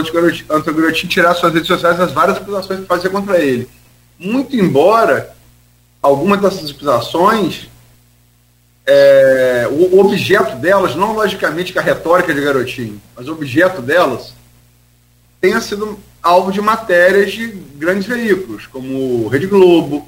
[0.49, 3.67] Antônio Garotinho tirasse suas redes sociais as várias acusações que fazia contra ele.
[4.17, 5.35] Muito embora
[6.01, 7.67] algumas dessas acusações,
[8.85, 14.33] é, o, objeto delas, não logicamente com a retórica de Garotinho, mas o objeto delas
[15.41, 20.07] tenha sido alvo de matérias de grandes veículos, como Rede Globo,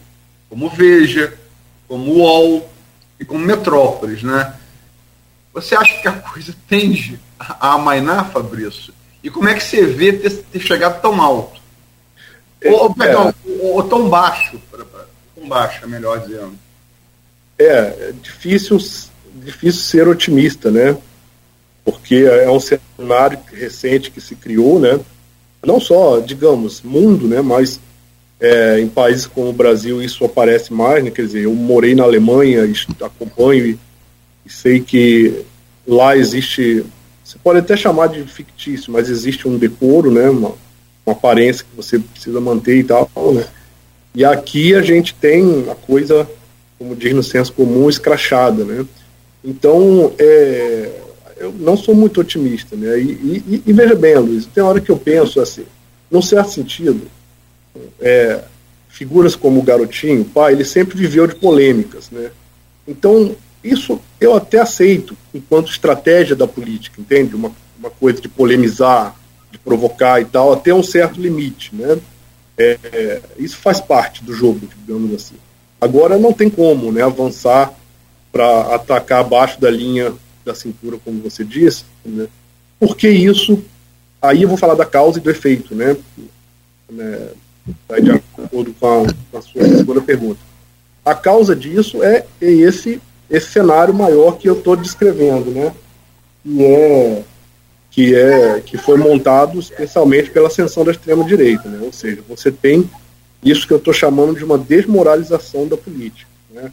[0.49, 1.33] como Veja,
[1.87, 2.69] como UOL
[3.19, 4.53] e como Metrópolis, né?
[5.53, 8.93] Você acha que a coisa tende a amainar, Fabrício?
[9.23, 11.59] E como é que você vê ter, ter chegado tão alto?
[12.61, 14.59] É, ou, perdão, é, ou, tão baixo,
[15.35, 16.57] tão baixo, é melhor dizendo.
[17.59, 18.77] É, é difícil,
[19.35, 20.97] difícil ser otimista, né?
[21.83, 24.99] Porque é um cenário recente que se criou, né?
[25.65, 27.41] Não só, digamos, mundo, né?
[27.41, 27.79] Mas
[28.39, 31.11] é, em países como o Brasil isso aparece mais, né?
[31.11, 32.69] Quer dizer, eu morei na Alemanha,
[33.01, 33.79] acompanho e,
[34.45, 35.43] e sei que
[35.87, 36.85] lá existe
[37.27, 40.53] você pode até chamar de fictício, mas existe um decoro, né, uma,
[41.05, 43.45] uma aparência que você precisa manter e tal, né?
[44.15, 46.27] E aqui a gente tem a coisa,
[46.77, 48.85] como diz no senso comum, escrachada, né?
[49.43, 50.91] Então, é,
[51.37, 52.99] eu não sou muito otimista, né?
[52.99, 55.65] E, e, e, veja bem, Luiz, tem hora que eu penso assim,
[56.09, 57.07] num certo sentido,
[57.99, 58.41] é,
[58.89, 62.31] figuras como o Garotinho, pai, ele sempre viveu de polêmicas, né?
[62.87, 67.35] Então, isso eu até aceito enquanto estratégia da política, entende?
[67.35, 69.15] Uma, uma coisa de polemizar,
[69.51, 71.97] de provocar e tal, até um certo limite, né?
[72.57, 75.35] É, isso faz parte do jogo, digamos assim.
[75.79, 77.73] Agora não tem como né, avançar
[78.31, 80.13] para atacar abaixo da linha
[80.43, 82.27] da cintura, como você disse, né?
[82.79, 83.63] porque isso,
[84.21, 85.97] aí eu vou falar da causa e do efeito, né?
[86.89, 87.29] né
[88.01, 90.39] de acordo com a, com a sua segunda pergunta.
[91.03, 95.73] A causa disso é, é esse esse cenário maior que eu estou descrevendo, né?
[96.43, 97.23] Que é
[97.91, 101.79] que é que foi montado especialmente pela ascensão da extrema direita, né?
[101.81, 102.89] Ou seja, você tem
[103.43, 106.71] isso que eu estou chamando de uma desmoralização da política, né?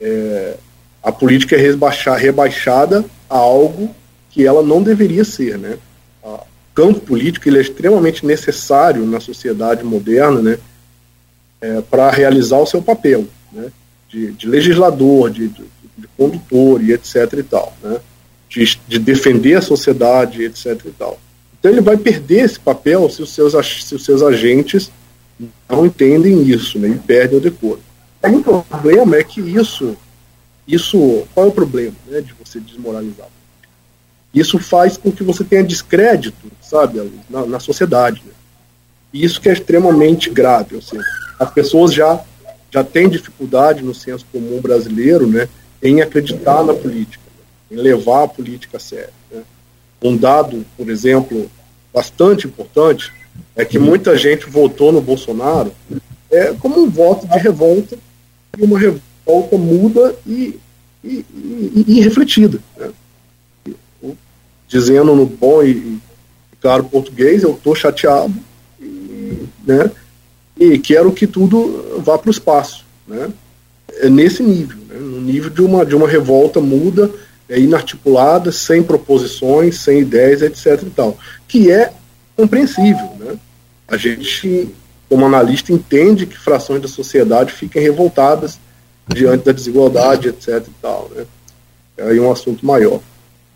[0.00, 0.56] É,
[1.02, 3.94] a política é rebaixar, rebaixada a algo
[4.30, 5.78] que ela não deveria ser, né?
[6.22, 6.40] O
[6.74, 10.58] campo político ele é extremamente necessário na sociedade moderna, né?
[11.60, 13.70] É, para realizar o seu papel, né?
[14.08, 15.64] De, de legislador, de, de
[15.96, 18.00] de condutor e etc e tal, né?
[18.48, 21.18] De, de, defender a sociedade, etc e tal.
[21.58, 23.52] Então ele vai perder esse papel se os seus,
[23.84, 24.90] se os seus agentes
[25.68, 26.88] não entendem isso, né?
[26.88, 27.80] E perdem o decoro.
[28.22, 29.96] Aí o problema é que isso,
[30.66, 32.20] isso, qual é o problema, né?
[32.20, 33.28] De você desmoralizar?
[34.32, 38.22] Isso faz com que você tenha descrédito, sabe, na, na sociedade.
[38.26, 38.32] Né?
[39.12, 41.04] E isso que é extremamente grave, ou seja,
[41.38, 42.22] as pessoas já
[42.74, 45.48] já têm dificuldade no senso comum brasileiro, né?
[45.80, 47.22] em acreditar na política,
[47.70, 49.12] em levar a política a sério.
[49.30, 49.42] Né?
[50.02, 51.48] Um dado, por exemplo,
[51.92, 53.12] bastante importante
[53.56, 55.72] é que muita gente votou no Bolsonaro
[56.30, 57.96] é, como um voto de revolta
[58.58, 60.58] e uma revolta muda e,
[61.02, 62.58] e, e, e refletida.
[62.76, 62.90] Né?
[64.66, 65.98] Dizendo no bom e,
[66.60, 68.34] claro português, eu estou chateado
[68.80, 69.90] e, né,
[70.58, 72.84] e quero que tudo vá para o espaço.
[73.06, 73.30] Né?
[74.00, 77.10] É nesse nível né, no nível de uma, de uma revolta muda,
[77.48, 80.82] é, inarticulada, sem proposições, sem ideias, etc.
[80.82, 81.92] e tal, que é
[82.36, 83.10] compreensível.
[83.18, 83.36] Né?
[83.86, 84.68] A gente,
[85.08, 88.58] como analista, entende que frações da sociedade fiquem revoltadas
[89.06, 90.64] diante da desigualdade, etc.
[90.66, 91.10] e tal.
[91.14, 91.26] Né?
[91.96, 93.00] É aí um assunto maior.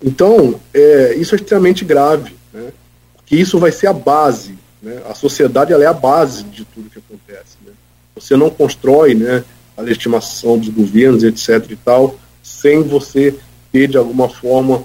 [0.03, 2.73] Então, é, isso é extremamente grave, né?
[3.17, 4.57] porque isso vai ser a base.
[4.83, 5.01] Né?
[5.09, 7.57] A sociedade ela é a base de tudo que acontece.
[7.65, 7.73] Né?
[8.15, 9.45] Você não constrói né,
[9.77, 11.71] a legitimação dos governos, etc.
[11.71, 13.35] e tal, sem você
[13.73, 14.85] ter de alguma forma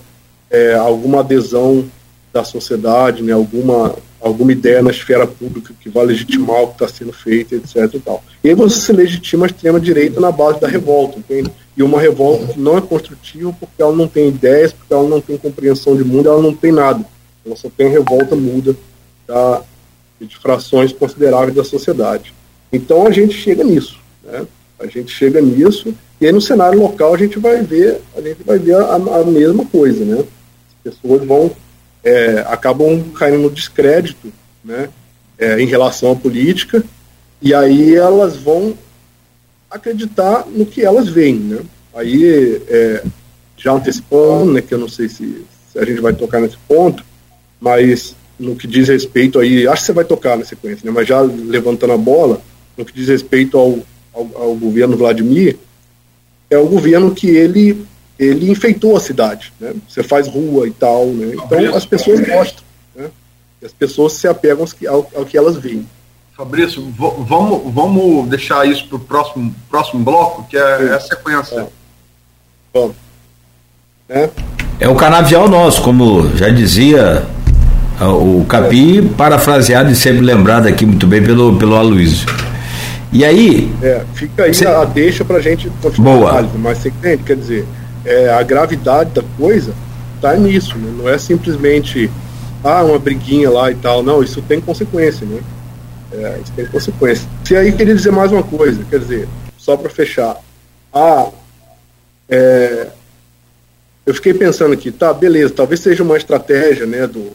[0.49, 1.89] é, alguma adesão
[2.33, 6.87] da sociedade, né, alguma, alguma ideia na esfera pública que vai legitimar o que está
[6.87, 7.93] sendo feito, etc.
[7.93, 8.23] E, tal.
[8.43, 11.51] e aí você se legitima a extrema-direita na base da revolta, entende?
[11.77, 15.21] E uma revolta que não é construtiva porque ela não tem ideias, porque ela não
[15.21, 17.05] tem compreensão de mundo, ela não tem nada.
[17.45, 18.75] Ela só tem revolta muda
[19.27, 19.61] da,
[20.19, 22.33] de frações consideráveis da sociedade.
[22.71, 23.99] Então a gente chega nisso.
[24.23, 24.47] Né?
[24.79, 28.43] A gente chega nisso e aí no cenário local a gente vai ver, a gente
[28.43, 30.19] vai ver a, a mesma coisa, né?
[30.19, 31.51] As pessoas vão
[32.03, 34.31] é, acabam caindo no descrédito,
[34.63, 34.89] né?
[35.37, 36.83] É, em relação à política
[37.41, 38.77] e aí elas vão
[39.69, 41.59] acreditar no que elas veem, né?
[41.95, 43.03] Aí é,
[43.57, 44.61] já antecipando, né?
[44.61, 47.03] Que eu não sei se, se a gente vai tocar nesse ponto,
[47.59, 50.91] mas no que diz respeito aí, acho que você vai tocar na sequência, né?
[50.91, 52.41] Mas já levantando a bola,
[52.77, 53.79] no que diz respeito ao
[54.13, 55.57] ao, ao governo Vladimir,
[56.49, 57.83] é o governo que ele,
[58.23, 59.73] ele enfeitou a cidade, né?
[59.87, 61.33] Você faz rua e tal, né?
[61.35, 62.63] Então as pessoas gostam,
[62.95, 63.09] né?
[63.63, 65.87] as pessoas se apegam ao, ao que elas veem.
[66.35, 71.59] Fabrício, vamos, vamos deixar isso para o próximo, próximo bloco, que é, é a sequência.
[71.59, 71.67] É.
[72.73, 72.95] Vamos.
[74.09, 74.29] É.
[74.79, 77.25] é o canavial nosso, como já dizia
[78.01, 82.27] o Capi, parafraseado e sempre lembrado aqui muito bem pelo, pelo Aloysio.
[83.11, 83.71] E aí.
[83.81, 86.27] É, fica aí a deixa para a gente continuar Boa.
[86.27, 87.65] a análise, mas você entende, quer dizer,
[88.05, 89.73] é, a gravidade da coisa
[90.15, 90.93] está nisso, né?
[90.97, 92.09] não é simplesmente
[92.63, 95.41] ah, uma briguinha lá e tal, não, isso tem consequência, né?
[96.11, 97.27] É, isso tem consequência.
[97.49, 99.27] E aí queria dizer mais uma coisa, quer dizer,
[99.57, 100.37] só para fechar.
[100.93, 101.29] Ah,
[102.29, 102.87] é,
[104.05, 107.31] eu fiquei pensando aqui, tá, beleza, talvez seja uma estratégia, né, do,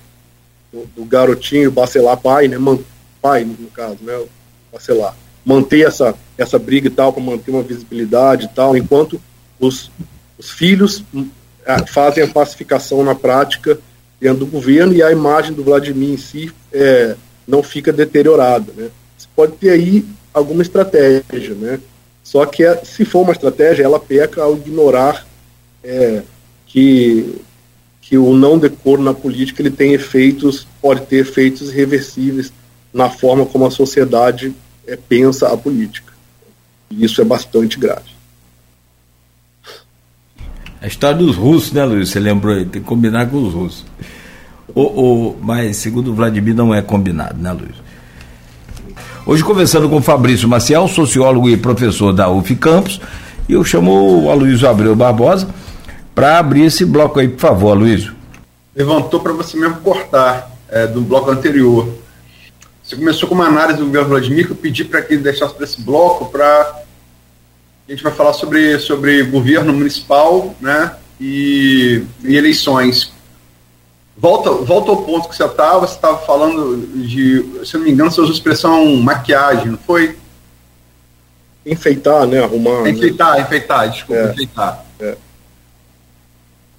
[0.72, 2.78] do, do garotinho Bacelar pai, né, man,
[3.20, 4.18] pai no caso, né,
[4.72, 5.14] Bacelar,
[5.44, 9.20] manter essa, essa briga e tal, para manter uma visibilidade e tal, enquanto
[9.58, 9.90] os,
[10.38, 11.28] os filhos hum,
[11.88, 13.78] fazem a pacificação na prática
[14.20, 17.16] dentro do governo e a imagem do Vladimir em si é,
[17.46, 18.90] não fica deteriorada, né.
[19.16, 21.80] Você pode ter aí alguma estratégia, né,
[22.22, 25.26] só que se for uma estratégia, ela peca ao ignorar
[25.82, 26.22] é,
[26.66, 27.40] que,
[28.02, 32.52] que o não decoro na política ele tem efeitos, pode ter efeitos irreversíveis
[32.92, 34.54] na forma como a sociedade
[34.86, 36.12] é, pensa a política.
[36.90, 38.17] E isso é bastante grave.
[40.80, 42.08] A história dos russos, né, Luiz?
[42.08, 42.64] Você lembrou aí?
[42.64, 43.84] Tem que combinar com os russos.
[44.74, 47.74] O, mas, segundo o Vladimir, não é combinado, né, Luiz?
[49.26, 53.00] Hoje, conversando com Fabrício Maciel, sociólogo e professor da UF Campos,
[53.48, 55.48] e eu chamo o Aloysio Abreu Barbosa
[56.14, 58.10] para abrir esse bloco aí, por favor, Luiz.
[58.74, 61.88] Levantou para você mesmo cortar é, do bloco anterior.
[62.82, 65.54] Você começou com uma análise do governo Vladimir, que eu pedi para que ele deixasse
[65.54, 66.82] para esse bloco, para
[67.88, 73.10] a gente vai falar sobre, sobre governo municipal né, e, e eleições.
[74.16, 76.76] Volta, volta ao ponto que você estava, você estava falando
[77.06, 80.18] de, se eu não me engano, você usou a expressão maquiagem, não foi?
[81.64, 82.42] Enfeitar, né?
[82.42, 82.88] Arrumar.
[82.88, 83.42] Enfeitar, né?
[83.42, 84.84] enfeitar, desculpa, é, enfeitar.
[85.00, 85.12] É.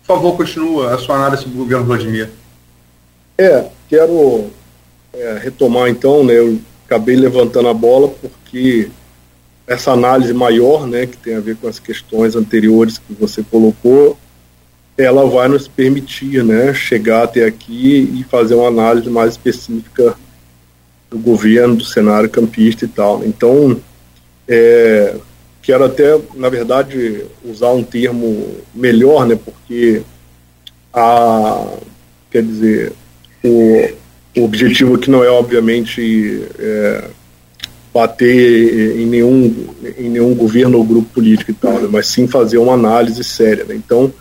[0.06, 2.30] Por favor, continua a sua análise sobre o governo Vladimir.
[3.38, 4.52] É, quero
[5.14, 8.92] é, retomar então, né, eu acabei levantando a bola porque
[9.70, 14.18] essa análise maior, né, que tem a ver com as questões anteriores que você colocou,
[14.98, 20.16] ela vai nos permitir, né, chegar até aqui e fazer uma análise mais específica
[21.08, 23.24] do governo, do cenário campista e tal.
[23.24, 23.80] Então,
[24.48, 25.16] é,
[25.62, 30.02] quero até, na verdade, usar um termo melhor, né, porque
[30.92, 31.78] a,
[32.32, 32.94] quer dizer,
[33.44, 33.88] o,
[34.36, 37.04] o objetivo aqui não é, obviamente, é,
[37.94, 39.68] bater em nenhum,
[39.98, 43.64] em nenhum governo ou grupo político e tal, né, mas sim fazer uma análise séria.
[43.66, 43.76] Né.
[43.76, 44.14] Então,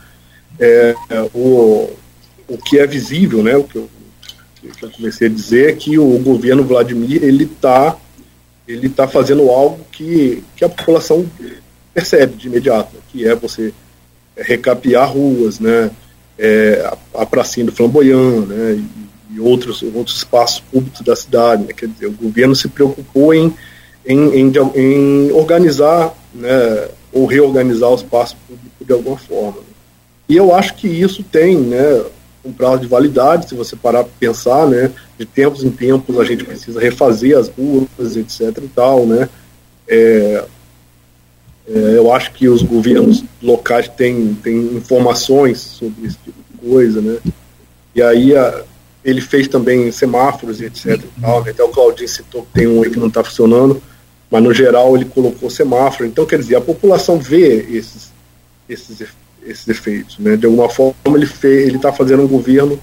[0.59, 0.95] é,
[1.35, 1.91] o,
[2.49, 3.89] o que é visível, né, o que eu,
[4.65, 7.97] eu comecei a dizer é que o governo Vladimir ele está
[8.67, 11.27] ele está fazendo algo que, que a população
[11.95, 13.73] percebe de imediato, que é você
[14.37, 15.91] recapear ruas, né,
[16.39, 19.08] é, a, a pracinha do Flamboyant, né, e,
[19.41, 21.65] outros, outros espaços públicos da cidade.
[21.65, 23.55] Né, quer dizer, o governo se preocupou em,
[24.07, 29.59] em, em, em organizar né, ou reorganizar o espaço público de alguma forma.
[29.59, 29.67] Né.
[30.29, 32.05] E eu acho que isso tem né,
[32.45, 36.25] um prazo de validade, se você parar para pensar, né, de tempos em tempos a
[36.25, 39.29] gente precisa refazer as ruas, etc e tal, né,
[39.87, 40.45] é,
[41.69, 47.01] é, eu acho que os governos locais têm, têm informações sobre esse tipo de coisa,
[47.01, 47.19] né,
[47.95, 48.63] e aí a,
[49.05, 52.67] ele fez também semáforos e etc e tal, né, até o Claudinho citou que tem
[52.67, 53.83] um aí que não está funcionando,
[54.31, 58.11] mas no geral ele colocou semáforo, então quer dizer, a população vê esses,
[58.69, 59.01] esses
[59.49, 60.19] esses efeitos.
[60.19, 60.37] Né?
[60.37, 60.95] De alguma forma,
[61.43, 62.77] ele está fazendo um governo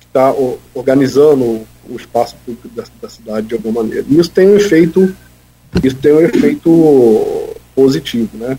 [0.00, 0.34] que está
[0.74, 4.04] organizando o espaço público da, da, cidade de alguma maneira.
[4.08, 5.14] E isso tem um efeito,
[5.82, 8.58] isso tem um efeito positivo, né?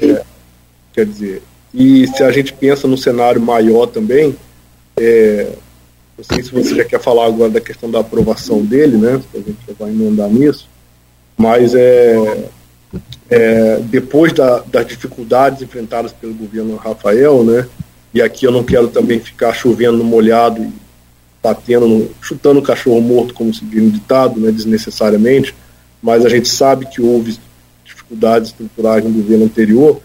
[0.00, 0.22] É,
[0.92, 1.42] quer dizer,
[1.72, 4.36] e se a gente pensa no cenário maior também,
[4.96, 5.52] é,
[6.16, 9.20] não sei se você já quer falar agora da questão da aprovação dele, né?
[9.34, 10.68] A gente já vai emendar nisso,
[11.36, 12.48] mas é,
[13.28, 17.68] é, depois da, das dificuldades enfrentadas pelo governo Rafael, né,
[18.14, 20.72] e aqui eu não quero também ficar chovendo molhado e
[21.42, 25.54] batendo, chutando o cachorro morto, como se diz no ditado, né, desnecessariamente,
[26.02, 27.38] mas a gente sabe que houve
[27.84, 30.00] dificuldades estruturais no governo anterior,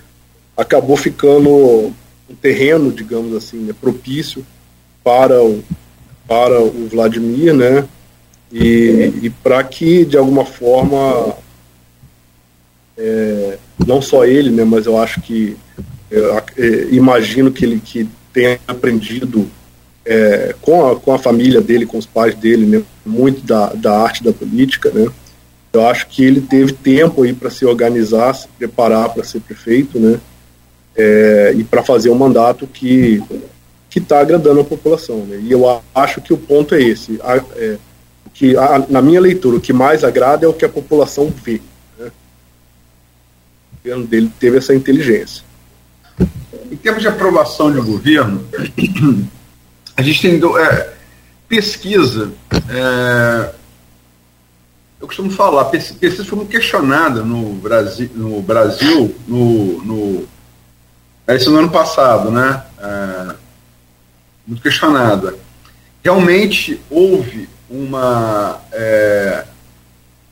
[0.58, 4.46] acabou ficando um terreno, digamos assim, né, propício
[5.04, 5.64] para o,
[6.32, 7.86] para o Vladimir, né,
[8.50, 11.36] e, e para que, de alguma forma,
[12.98, 15.58] é, não só ele, né, mas eu acho que
[16.10, 19.48] Eu, é, imagino que ele que tenha aprendido
[20.06, 23.98] é, com, a, com a família dele, com os pais dele, né, muito da, da
[23.98, 25.08] arte da política, né?
[25.72, 29.98] Eu acho que ele teve tempo aí para se organizar, se preparar para ser prefeito,
[29.98, 30.20] né?
[30.98, 33.24] É, e para fazer um mandato que
[33.92, 35.38] que está agradando a população, né?
[35.44, 37.78] E eu acho que o ponto é esse, a, é,
[38.34, 41.62] que a, na minha leitura o que mais agrada é o que a população vê.
[42.00, 42.10] Né?
[43.74, 45.44] O governo dele teve essa inteligência.
[46.72, 48.48] Em termos de aprovação de governo,
[49.98, 50.94] a gente tem é,
[51.50, 52.32] pesquisa.
[52.70, 53.54] É,
[55.02, 60.28] eu costumo falar, pesquisa foi muito questionada no Brasil, no, Brasil, no, no,
[61.28, 62.64] no ano passado, né?
[62.80, 63.41] É,
[64.46, 65.36] muito questionada.
[66.04, 68.60] Realmente houve uma.
[68.72, 69.46] É,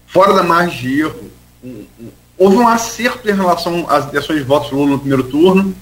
[0.08, 1.32] fora da margem de erro,
[1.64, 5.76] um, um, houve um acerto em relação às intenções de votos Lula no primeiro turno,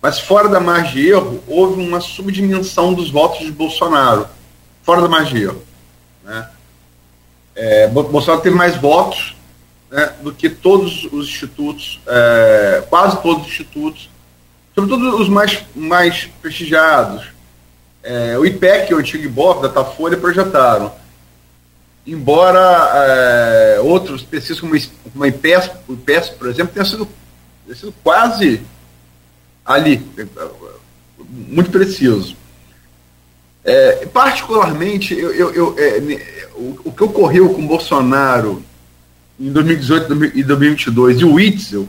[0.00, 4.26] mas fora da margem de erro, houve uma subdimensão dos votos de Bolsonaro.
[4.82, 5.62] Fora da margem de erro.
[6.24, 6.48] Né?
[7.54, 9.34] É, Bolsonaro teve mais votos
[9.90, 14.08] né, do que todos os institutos, é, quase todos os institutos,
[14.76, 17.24] sobretudo os mais, mais prestigiados.
[18.02, 20.92] É, o IPEC, o antigo IBOF, da Tafolha, projetaram.
[22.06, 22.60] Embora
[22.94, 24.78] é, outros pesquisas, como,
[25.12, 27.08] como a IPES, o IPES, por exemplo, tenha sido,
[27.64, 28.60] tenha sido quase
[29.64, 30.06] ali,
[31.28, 32.36] muito preciso.
[33.64, 38.62] É, particularmente, eu, eu, eu é, o, o, que ocorreu com Bolsonaro
[39.40, 41.88] em 2018 e 2022 e o Witzel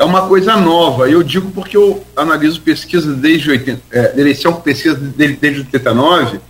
[0.00, 1.10] é uma coisa nova.
[1.10, 6.40] Eu digo porque eu analiso pesquisa desde 80, é, eleição pesquisa desde, desde 89,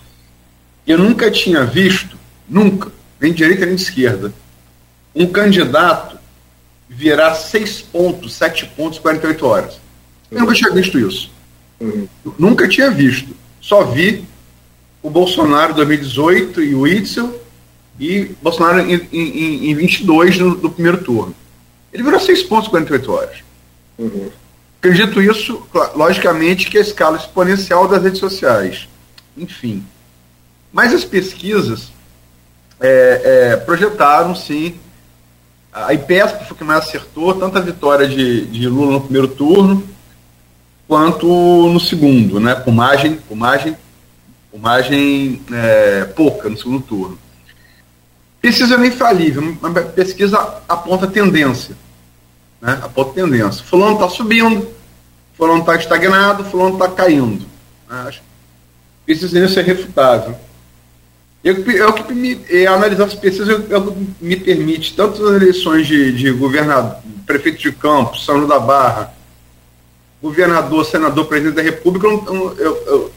[0.86, 2.16] e eu nunca tinha visto,
[2.48, 4.32] nunca, nem de direita nem de esquerda,
[5.12, 6.16] um candidato
[6.88, 9.80] virar 6 pontos, 7 pontos, 48 horas.
[10.30, 11.32] Eu nunca tinha visto isso.
[11.80, 12.06] Uhum.
[12.38, 13.34] Nunca tinha visto.
[13.60, 14.24] Só vi
[15.02, 17.40] o Bolsonaro em 2018 e o Itzel
[17.98, 21.34] e Bolsonaro em, em, em 22 no, no, primeiro turno.
[21.92, 23.36] Ele virou 6 pontos em 48 horas.
[23.98, 24.30] Uhum.
[24.78, 28.88] Acredito isso, logicamente, que é a escala exponencial das redes sociais.
[29.36, 29.84] Enfim.
[30.72, 31.92] Mas as pesquisas
[32.80, 34.74] é, é, projetaram, sim,
[35.72, 39.86] a IPESP foi que mais acertou, tanto a vitória de, de Lula no primeiro turno,
[40.88, 41.26] quanto
[41.68, 42.54] no segundo, né?
[42.54, 43.76] Com margem, com margem,
[44.50, 47.18] com margem é, pouca no segundo turno.
[48.42, 51.76] É infalível, mas pesquisa aponta tendência.
[52.60, 52.78] Né?
[52.82, 53.64] Aponta tendência.
[53.64, 54.66] Fulano está subindo,
[55.34, 57.44] fulano está estagnado, fulano está caindo.
[57.88, 58.14] Né?
[59.04, 60.36] Pesquisa é refutável.
[61.42, 65.86] Eu, eu que me, é, analisar as pesquisas eu, eu, me permite, tanto nas eleições
[65.86, 69.14] de, de governador, prefeito de campo, São João da Barra,
[70.20, 73.12] governador, senador, presidente da República, eu, eu, eu,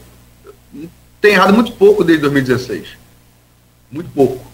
[0.74, 0.88] eu
[1.20, 2.88] tenho errado muito pouco desde 2016.
[3.90, 4.53] Muito pouco.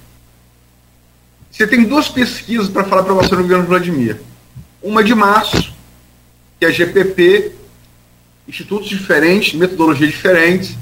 [1.51, 4.21] Você tem duas pesquisas para falar para você no governo Vladimir.
[4.83, 5.75] Uma de março,
[6.59, 7.53] que é GPP,
[8.47, 10.77] institutos diferentes, metodologias diferentes.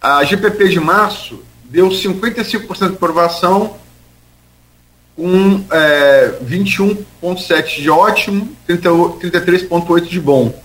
[0.00, 3.76] A GPP de março deu 55% de aprovação,
[5.16, 10.62] com é, 21,7 de ótimo, 33,8 de bom.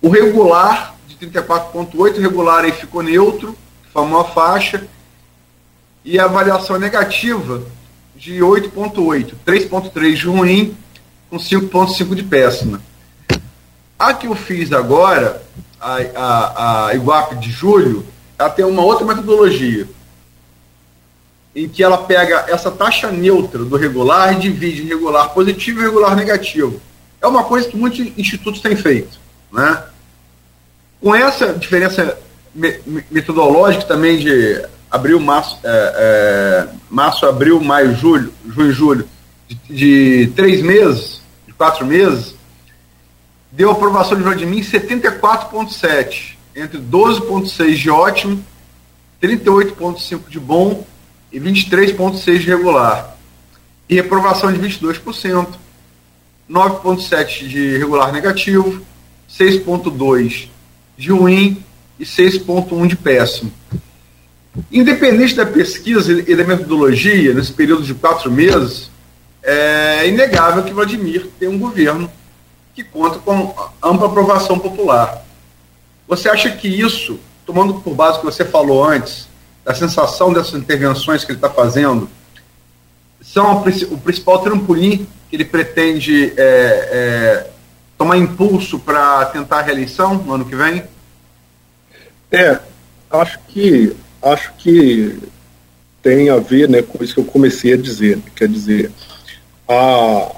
[0.00, 3.56] O regular, de 34,8, regular aí ficou neutro,
[3.92, 4.86] formou a faixa,
[6.04, 7.62] e a avaliação negativa
[8.20, 10.76] de 8,8, 3,3 de ruim,
[11.30, 12.82] com 5,5 de péssima.
[13.98, 15.42] A que eu fiz agora,
[15.80, 18.04] a, a, a Iguape de julho,
[18.38, 19.88] ela tem uma outra metodologia
[21.56, 26.14] em que ela pega essa taxa neutra do regular e divide regular positivo e regular
[26.14, 26.78] negativo.
[27.22, 29.18] É uma coisa que muitos institutos têm feito.
[29.50, 29.82] Né?
[31.00, 32.18] Com essa diferença
[33.10, 39.08] metodológica também de abril, março, é, é, março abril, maio, julho, junho, julho,
[39.46, 39.56] de,
[40.26, 42.34] de, três meses, de quatro meses,
[43.52, 48.44] deu aprovação de Vladimir 74,7, entre 12,6 de ótimo,
[49.22, 50.84] 38,5 de bom
[51.32, 53.16] e 23,6% de regular.
[53.88, 55.48] E reprovação de 22%,
[56.50, 58.84] 9,7% de regular negativo,
[59.28, 60.48] 6,2%
[60.96, 61.62] de ruim
[61.98, 63.52] e 6,1% de péssimo.
[64.70, 68.90] Independente da pesquisa e da metodologia, nesse período de quatro meses,
[69.42, 72.10] é inegável que Vladimir tem um governo
[72.74, 75.24] que conta com ampla aprovação popular.
[76.08, 79.28] Você acha que isso, tomando por base o que você falou antes,
[79.64, 82.08] a sensação dessas intervenções que ele está fazendo
[83.20, 87.50] são o principal trampolim que ele pretende é, é,
[87.96, 90.82] tomar impulso para tentar a reeleição no ano que vem?
[92.32, 92.58] É,
[93.10, 95.18] acho que acho que
[96.02, 98.18] tem a ver né, com isso que eu comecei a dizer.
[98.34, 98.90] Quer dizer,
[99.68, 100.32] a,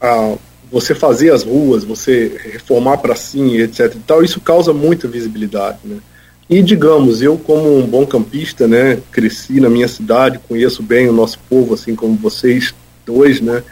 [0.00, 0.36] a,
[0.70, 3.94] você fazer as ruas, você reformar para sim, etc.
[3.94, 5.78] E tal, isso causa muita visibilidade.
[5.84, 5.98] Né?
[6.48, 11.12] E digamos, eu como um bom campista, né, cresci na minha cidade, conheço bem o
[11.12, 12.74] nosso povo, assim como vocês
[13.06, 13.62] dois, né?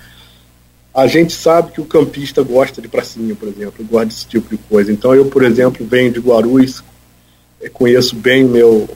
[0.95, 4.57] A gente sabe que o campista gosta de pracinha, por exemplo, gosta desse tipo de
[4.69, 4.91] coisa.
[4.91, 6.83] Então eu, por exemplo, venho de Guarulhos,
[7.73, 8.89] conheço bem meu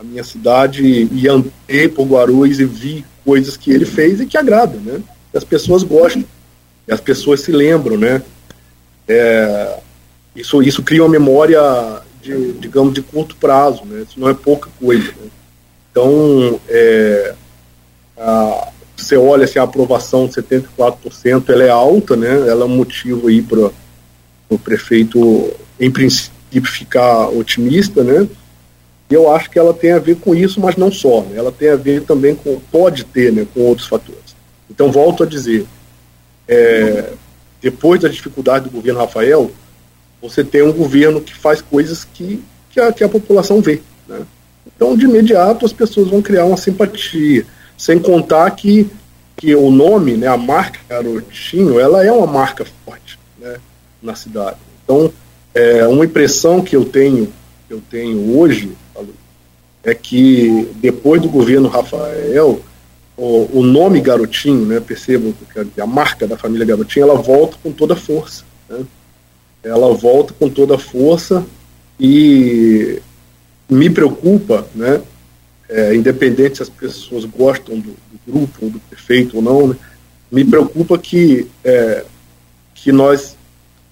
[0.00, 4.38] a minha cidade e andei por Guarulhos e vi coisas que ele fez e que
[4.38, 5.00] agradam, né?
[5.32, 6.24] E as pessoas gostam,
[6.88, 8.22] e as pessoas se lembram, né?
[9.06, 9.78] É,
[10.34, 11.60] isso, isso cria uma memória,
[12.22, 14.04] de, digamos, de curto prazo, né?
[14.08, 15.08] Isso não é pouca coisa.
[15.20, 15.30] Né?
[15.90, 17.34] Então, é,
[18.16, 22.48] a, você olha assim, a aprovação de 74%, ela é alta, né?
[22.48, 23.70] Ela é um motivo aí para
[24.48, 28.26] o prefeito, em princípio, ficar otimista, né?
[29.10, 31.22] eu acho que ela tem a ver com isso, mas não só.
[31.22, 31.36] Né?
[31.36, 34.36] Ela tem a ver também com, pode ter, né, com outros fatores.
[34.70, 35.66] Então, volto a dizer,
[36.46, 37.12] é,
[37.60, 39.50] depois da dificuldade do governo Rafael,
[40.22, 43.82] você tem um governo que faz coisas que, que, a, que a população vê.
[44.06, 44.20] Né?
[44.64, 47.44] Então, de imediato, as pessoas vão criar uma simpatia.
[47.76, 48.88] Sem contar que,
[49.36, 53.56] que o nome, né, a marca Garotinho, ela é uma marca forte né,
[54.00, 54.58] na cidade.
[54.84, 55.12] Então,
[55.54, 57.32] é, uma impressão que eu tenho,
[57.68, 58.72] eu tenho hoje
[59.82, 62.60] é que depois do governo Rafael,
[63.16, 65.34] o, o nome Garotinho, né, percebam
[65.74, 68.44] que a marca da família Garotinho, ela volta com toda força.
[68.68, 68.84] Né?
[69.62, 71.44] Ela volta com toda força
[71.98, 73.00] e
[73.68, 75.00] me preocupa, né,
[75.68, 79.76] é, independente se as pessoas gostam do, do, grupo, ou do prefeito ou não, né,
[80.30, 82.04] me preocupa que, é,
[82.74, 83.36] que nós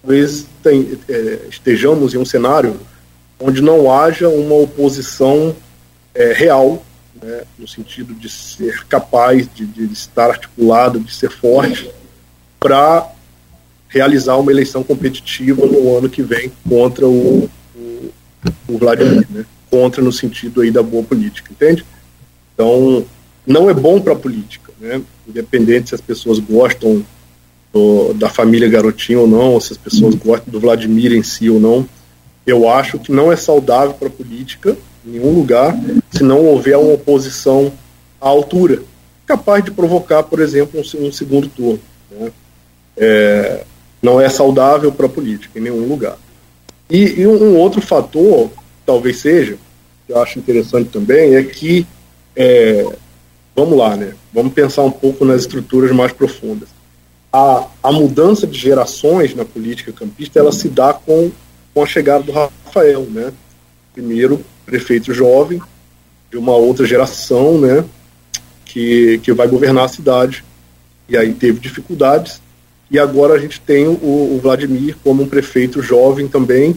[0.09, 2.81] talvez tem, é, estejamos em um cenário
[3.39, 5.55] onde não haja uma oposição
[6.15, 6.83] é, real,
[7.23, 11.91] né, no sentido de ser capaz, de, de estar articulado, de ser forte,
[12.59, 13.07] para
[13.87, 18.11] realizar uma eleição competitiva no ano que vem contra o, o,
[18.67, 19.45] o Vladimir, né?
[19.71, 21.85] contra no sentido aí da boa política, entende?
[22.55, 23.05] Então,
[23.47, 25.03] não é bom para a política, né?
[25.27, 27.05] independente se as pessoas gostam
[27.73, 31.51] do, da família Garotinho ou não, ou se as pessoas gostam do Vladimir em si
[31.51, 31.87] ou não,
[32.47, 35.77] eu acho que não é saudável para a política em nenhum lugar
[36.11, 37.73] se não houver uma oposição
[38.21, 38.83] à altura,
[39.27, 41.81] capaz de provocar, por exemplo, um, um segundo turno.
[42.11, 42.33] Né?
[42.97, 43.65] É,
[44.03, 46.17] não é saudável para a política em nenhum lugar.
[46.89, 48.51] E, e um, um, outro fator,
[48.87, 49.59] talvez seja,
[50.07, 51.87] que eu acho interessante também, é que,
[52.35, 52.87] é,
[53.55, 54.15] vamos lá, né?
[54.33, 56.69] vamos pensar um pouco nas estruturas mais profundas.
[57.33, 61.31] A, a mudança de gerações na política campista, ela se dá com,
[61.75, 63.33] com a chegada do Rafael, né?
[63.93, 65.61] Primeiro, prefeito jovem,
[66.31, 67.85] de uma outra geração, né,
[68.65, 70.45] que, que vai governar a cidade.
[71.09, 72.41] E aí teve dificuldades,
[72.91, 76.77] e agora a gente tem o, o Vladimir como um prefeito jovem também,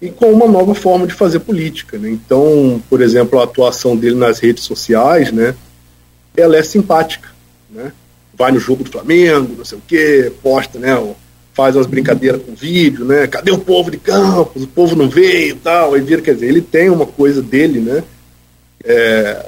[0.00, 1.98] e com uma nova forma de fazer política.
[1.98, 2.10] Né?
[2.10, 5.54] Então, por exemplo, a atuação dele nas redes sociais, né,
[6.36, 7.28] ela é simpática.
[7.70, 7.92] Né?
[8.34, 10.96] Vai no jogo do Flamengo, não sei o quê, posta, né,
[11.54, 13.26] faz umas brincadeiras com vídeo, né?
[13.26, 14.62] Cadê o povo de Campos?
[14.62, 15.94] O povo não veio tal.
[15.94, 18.02] Aí vira, quer dizer, ele tem uma coisa dele, né?
[18.84, 19.46] É,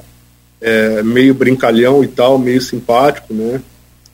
[0.61, 3.61] é, meio brincalhão e tal, meio simpático, né?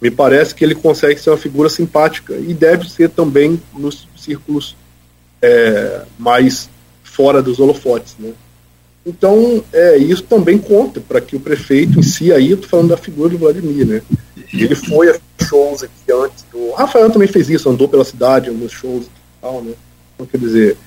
[0.01, 4.75] Me parece que ele consegue ser uma figura simpática e deve ser também nos círculos
[5.41, 6.69] é, mais
[7.03, 8.31] fora dos holofotes, né?
[9.05, 12.89] Então, é, isso também conta para que o prefeito em si, aí eu estou falando
[12.89, 14.01] da figura do Vladimir, né?
[14.53, 16.59] Ele foi a shows aqui antes do.
[16.69, 19.09] O Rafael também fez isso, andou pela cidade, alguns shows e
[19.41, 19.73] tal, né?
[20.13, 20.77] Então, quer dizer,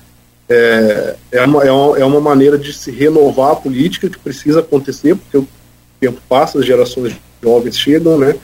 [0.47, 4.59] é, é, uma, é, uma, é uma maneira de se renovar a política que precisa
[4.61, 5.47] acontecer, porque o
[5.99, 8.35] tempo passa, as gerações jovens chegam, né?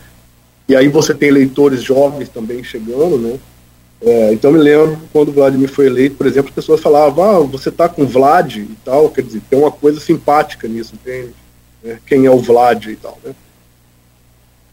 [0.68, 3.40] E aí você tem eleitores jovens também chegando, né?
[4.02, 7.40] É, então me lembro quando o Vladimir foi eleito, por exemplo, as pessoas falavam, ah,
[7.42, 11.34] você tá com Vlad e tal, quer dizer, tem uma coisa simpática nisso, entende?
[11.84, 13.36] É, quem é o Vlad e tal, né?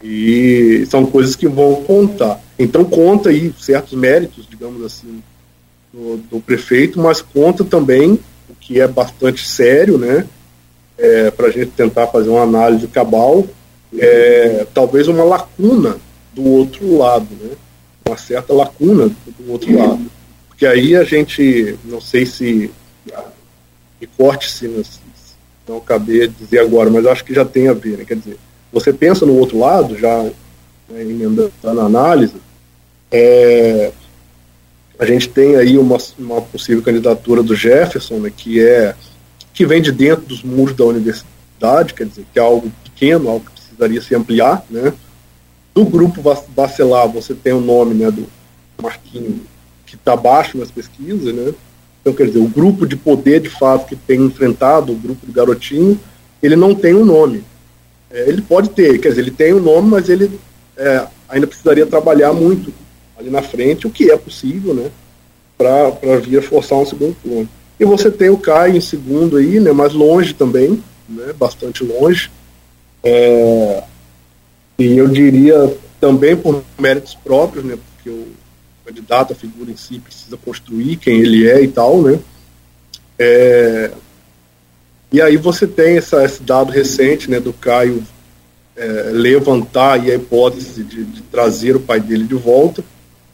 [0.02, 2.40] E são coisas que vão contar.
[2.58, 5.22] Então conta aí certos méritos, digamos assim,
[5.92, 8.18] do, do prefeito, mas conta também
[8.48, 10.26] o que é bastante sério, né?
[10.96, 13.44] É, para a gente tentar fazer uma análise cabal,
[13.98, 15.98] é, talvez uma lacuna
[16.32, 17.50] do outro lado, né?
[18.08, 20.10] Uma certa lacuna do outro lado.
[20.48, 22.70] Porque aí a gente, não sei se
[24.00, 24.68] me corte se
[25.68, 28.04] não acabei de dizer agora, mas acho que já tem a ver, né?
[28.04, 28.38] Quer dizer,
[28.72, 30.22] você pensa no outro lado, já
[30.88, 32.34] né, emendando na análise,
[33.10, 33.90] É,
[34.98, 38.94] a gente tem aí uma, uma possível candidatura do Jefferson, né, que é
[39.54, 43.44] que vem de dentro dos muros da universidade, quer dizer, que é algo pequeno, algo
[43.44, 44.92] que precisaria se ampliar, né?
[45.78, 48.26] Do grupo Bacelar, você tem o nome, né, do
[48.82, 49.42] Marquinho,
[49.86, 51.54] que está baixo nas pesquisas, né?
[52.00, 55.32] Então, quer dizer, o grupo de poder, de fato, que tem enfrentado o grupo do
[55.32, 55.96] Garotinho,
[56.42, 57.44] ele não tem um nome.
[58.10, 60.40] É, ele pode ter, quer dizer, ele tem um nome, mas ele
[60.76, 62.74] é, ainda precisaria trabalhar muito
[63.16, 64.90] ali na frente, o que é possível, né,
[65.56, 67.48] para vir a forçar um segundo turno.
[67.78, 72.32] E você tem o Caio em segundo aí, né, mais longe também, né, bastante longe.
[73.04, 73.84] É,
[74.78, 78.28] e eu diria também por méritos próprios, né, porque o
[78.84, 82.18] candidato, a figura em si, precisa construir quem ele é e tal, né.
[83.18, 83.90] É,
[85.10, 88.04] e aí você tem essa, esse dado recente, né, do Caio
[88.76, 92.84] é, levantar a hipótese de, de trazer o pai dele de volta,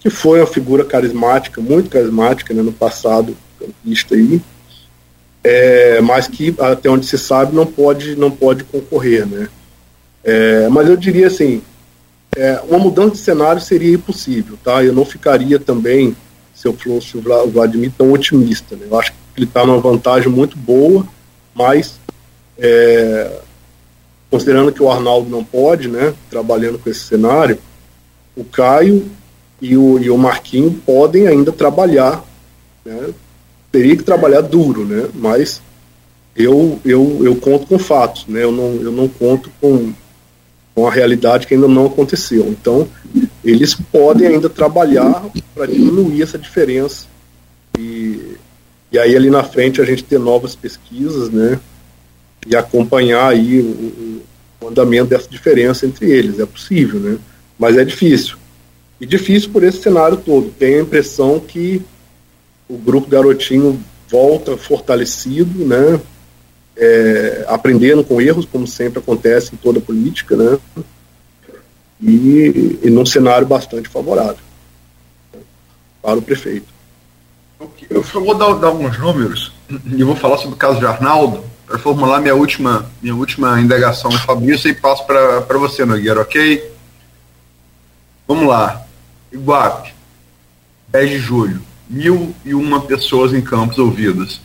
[0.01, 4.40] que foi uma figura carismática, muito carismática né, no passado campista aí,
[5.42, 9.49] é, mas que até onde se sabe não pode não pode concorrer, né?
[10.24, 11.62] É, mas eu diria assim,
[12.36, 14.82] é, uma mudança de cenário seria impossível, tá?
[14.82, 16.16] Eu não ficaria também,
[16.54, 18.74] se eu fosse o Vladimir, tão otimista.
[18.74, 18.86] Né?
[18.90, 21.06] Eu acho que ele está numa vantagem muito boa,
[21.54, 22.00] mas
[22.58, 23.38] é,
[24.30, 26.14] considerando que o Arnaldo não pode, né?
[26.30, 27.58] Trabalhando com esse cenário,
[28.36, 29.08] o Caio
[29.60, 32.24] e o, e o Marquinho podem ainda trabalhar,
[32.84, 33.12] né?
[33.70, 35.08] teria que trabalhar duro, né?
[35.14, 35.62] mas
[36.36, 38.42] eu, eu, eu conto com fatos, né?
[38.42, 39.92] eu, não, eu não conto com,
[40.74, 42.46] com a realidade que ainda não aconteceu.
[42.48, 42.88] Então,
[43.44, 47.06] eles podem ainda trabalhar para diminuir essa diferença.
[47.78, 48.36] E,
[48.90, 51.60] e aí, ali na frente, a gente ter novas pesquisas, né?
[52.46, 54.22] E acompanhar aí o,
[54.60, 56.40] o andamento dessa diferença entre eles.
[56.40, 57.18] É possível, né?
[57.58, 58.36] Mas é difícil.
[59.00, 60.50] E difícil por esse cenário todo.
[60.58, 61.82] Tenho a impressão que
[62.68, 66.00] o grupo Garotinho volta fortalecido, né?
[66.76, 70.58] É, aprendendo com erros, como sempre acontece em toda política, né?
[72.02, 74.42] E, e num cenário bastante favorável
[76.02, 76.66] para o prefeito.
[77.88, 79.52] Eu vou dar, dar alguns números
[79.86, 84.10] e vou falar sobre o caso de Arnaldo para formular minha última, minha última indagação
[84.12, 86.72] Fabrício e passo para você, Nogueira, ok?
[88.26, 88.84] Vamos lá.
[89.32, 89.92] Iguape,
[90.88, 94.40] 10 de julho, mil e uma pessoas em campos ouvidas.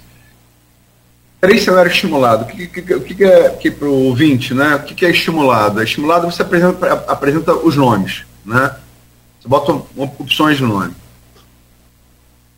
[1.42, 2.46] Três cenários estimulados.
[2.46, 4.76] O que, que, que, é que para o ouvinte, né?
[4.76, 5.80] O que, que é estimulado?
[5.80, 8.76] É estimulado você apresenta, apresenta os nomes, né?
[9.40, 10.94] Você bota opções de nome.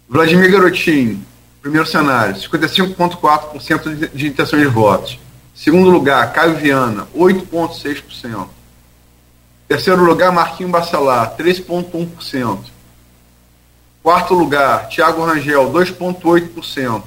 [0.09, 1.23] Vladimir Garotinho,
[1.61, 5.19] primeiro cenário, 55,4% de intenção de votos.
[5.53, 8.47] Segundo lugar, Caio Viana, 8,6%.
[9.67, 12.59] Terceiro lugar, Marquinho Bacelar, 3,1%.
[14.01, 17.03] Quarto lugar, Thiago Rangel, 2,8%.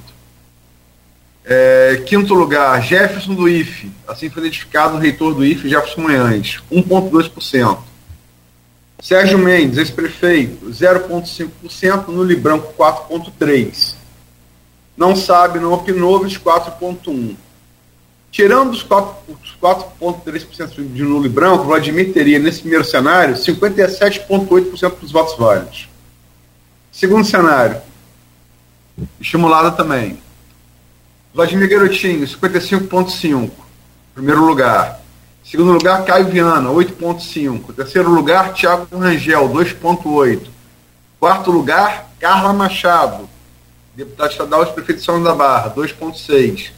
[1.47, 6.59] É, quinto lugar, Jefferson do IFE, assim foi identificado o reitor do IFE, Jefferson Manhães,
[6.71, 7.77] 1,2%.
[8.99, 13.93] Sérgio Mendes, ex-prefeito, 0,5%, no Libranco, 4,3%.
[14.97, 17.35] Não sabe, não opinou, 4,1%.
[18.31, 25.37] Tirando os 4,3% de nulo e branco, Vladimir teria, nesse primeiro cenário, 57,8% dos votos
[25.37, 25.87] válidos.
[26.91, 27.81] Segundo cenário,
[29.21, 30.24] estimulada também.
[31.35, 33.51] Vladimir Garotinho, 55,5%.
[34.13, 35.01] Primeiro lugar.
[35.43, 37.73] Segundo lugar, Caio Viana, 8,5%.
[37.75, 40.47] Terceiro lugar, Tiago Rangel, 2,8%.
[41.19, 43.29] Quarto lugar, Carla Machado,
[43.93, 46.71] deputado estadual de São da Barra, 2,6%.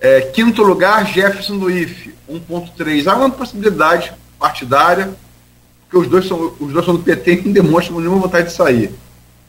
[0.00, 3.06] É, quinto lugar, Jefferson do IFE, 1,3.
[3.06, 5.12] Há uma possibilidade partidária,
[5.82, 8.54] porque os dois são, os dois são do PT e não demonstram nenhuma vontade de
[8.54, 8.90] sair.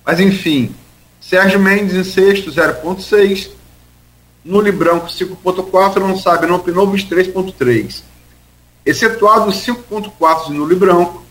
[0.05, 0.75] Mas, enfim,
[1.21, 3.58] Sérgio Mendes em sexto, 0,6.
[4.43, 5.99] Nuli Branco, 5,4.
[5.99, 8.03] Não sabe, não opinou, 23,3.
[8.85, 11.23] Excetuado os 5,4 de Nuli Branco,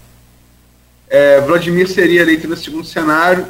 [1.08, 3.46] é, Vladimir seria eleito no segundo cenário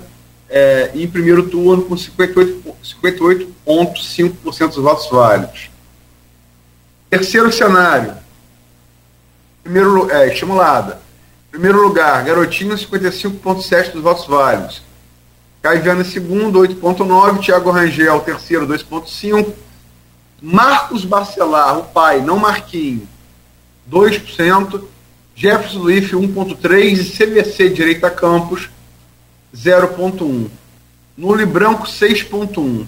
[0.49, 3.55] é, em primeiro turno com 58,5% 58
[4.69, 5.71] dos votos válidos.
[7.11, 8.15] Terceiro cenário,
[9.63, 11.01] primeiro, é, estimulada.
[11.51, 14.83] Primeiro lugar, Garotinho, 55,7% dos votos válidos.
[15.69, 17.41] Caiviano em segundo, 8,9%.
[17.41, 19.53] Tiago Rangel, terceiro, 2,5%.
[20.41, 23.07] Marcos Barcelar, o pai, não Marquinho,
[23.91, 24.83] 2%.
[25.35, 26.81] Jefferson Luiz, 1,3%.
[26.81, 28.71] E CVC Direita Campos,
[29.55, 30.49] 0,1.
[31.15, 32.87] Nule Branco, 6,1.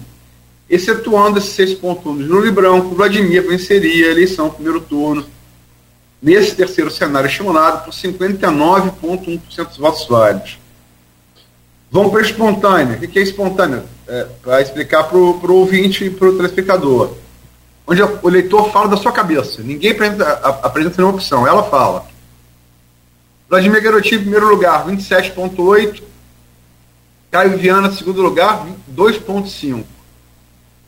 [0.67, 5.25] Excetuando esse 6,1 de Nule Branco, Vladimir venceria a eleição no primeiro turno
[6.21, 10.60] nesse terceiro cenário estimulado por 59,1% dos votos válidos.
[11.91, 12.95] Vamos para espontânea.
[12.95, 13.83] O que é espontânea?
[14.07, 17.15] É, para explicar para o ouvinte e para o telespectador.
[17.85, 19.61] Onde o eleitor fala da sua cabeça.
[19.61, 20.31] Ninguém apresenta,
[20.63, 21.45] apresenta nenhuma opção.
[21.45, 22.05] Ela fala.
[23.49, 26.01] Vladimir Garotinho, em primeiro lugar, 27,8%.
[27.29, 29.83] Caio Viana, segundo lugar, 2,5%.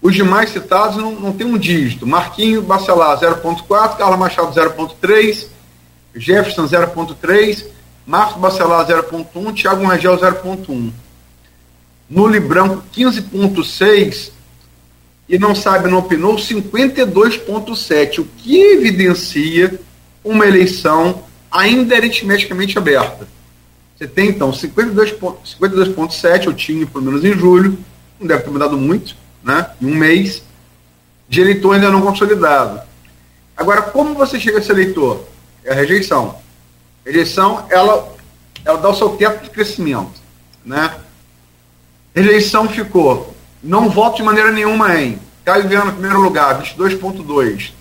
[0.01, 2.05] Os demais citados não, não tem um dígito.
[2.05, 5.47] Marquinho Bacelar 0.4, Carla Machado 0.3,
[6.13, 7.65] Jefferson 0.3,
[8.05, 10.91] Marcos Bacelar 0.1, Thiago Rangel 0.1.
[12.09, 14.31] Nule Branco 15.6
[15.27, 19.79] e não sabe, não opinou 52.7, o que evidencia
[20.23, 23.27] uma eleição ainda aritmeticamente aberta.
[23.95, 27.77] Você tem então 52.7, 52 eu tinha pelo menos em julho,
[28.19, 30.43] não deve ter mudado muito, né, em um mês,
[31.29, 32.81] de eleitor ainda não consolidado.
[33.55, 35.25] Agora, como você chega a esse eleitor?
[35.63, 36.42] É a rejeição.
[37.05, 38.13] Rejeição, ela,
[38.63, 40.21] ela dá o seu teto de crescimento.
[40.65, 40.93] Né?
[42.15, 47.71] Rejeição ficou, não voto de maneira nenhuma em Caio Viana, primeiro lugar, 22,2.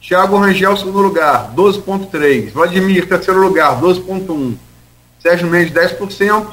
[0.00, 2.50] Thiago Rangel, segundo lugar, 12,3.
[2.52, 4.56] Vladimir, terceiro lugar, 12,1.
[5.20, 6.46] Sérgio Mendes, 10%.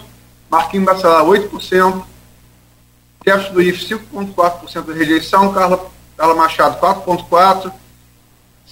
[0.49, 2.03] Marquinhos Bacelar, 8%.
[3.25, 5.53] Jefferson do IF, 5,4% de rejeição.
[5.53, 7.71] Carla, Carla Machado, 4,4%.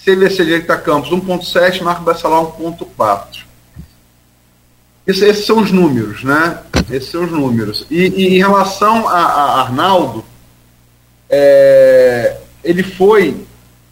[0.06, 1.82] CVC Direita Campos, 1,7%.
[1.82, 3.44] Marco Bacelar, 1,4%.
[5.08, 6.60] Isso, esses são os números, né?
[6.92, 7.86] Esses são os números.
[7.90, 10.24] E, e em relação a, a Arnaldo,
[11.30, 13.46] é, ele foi.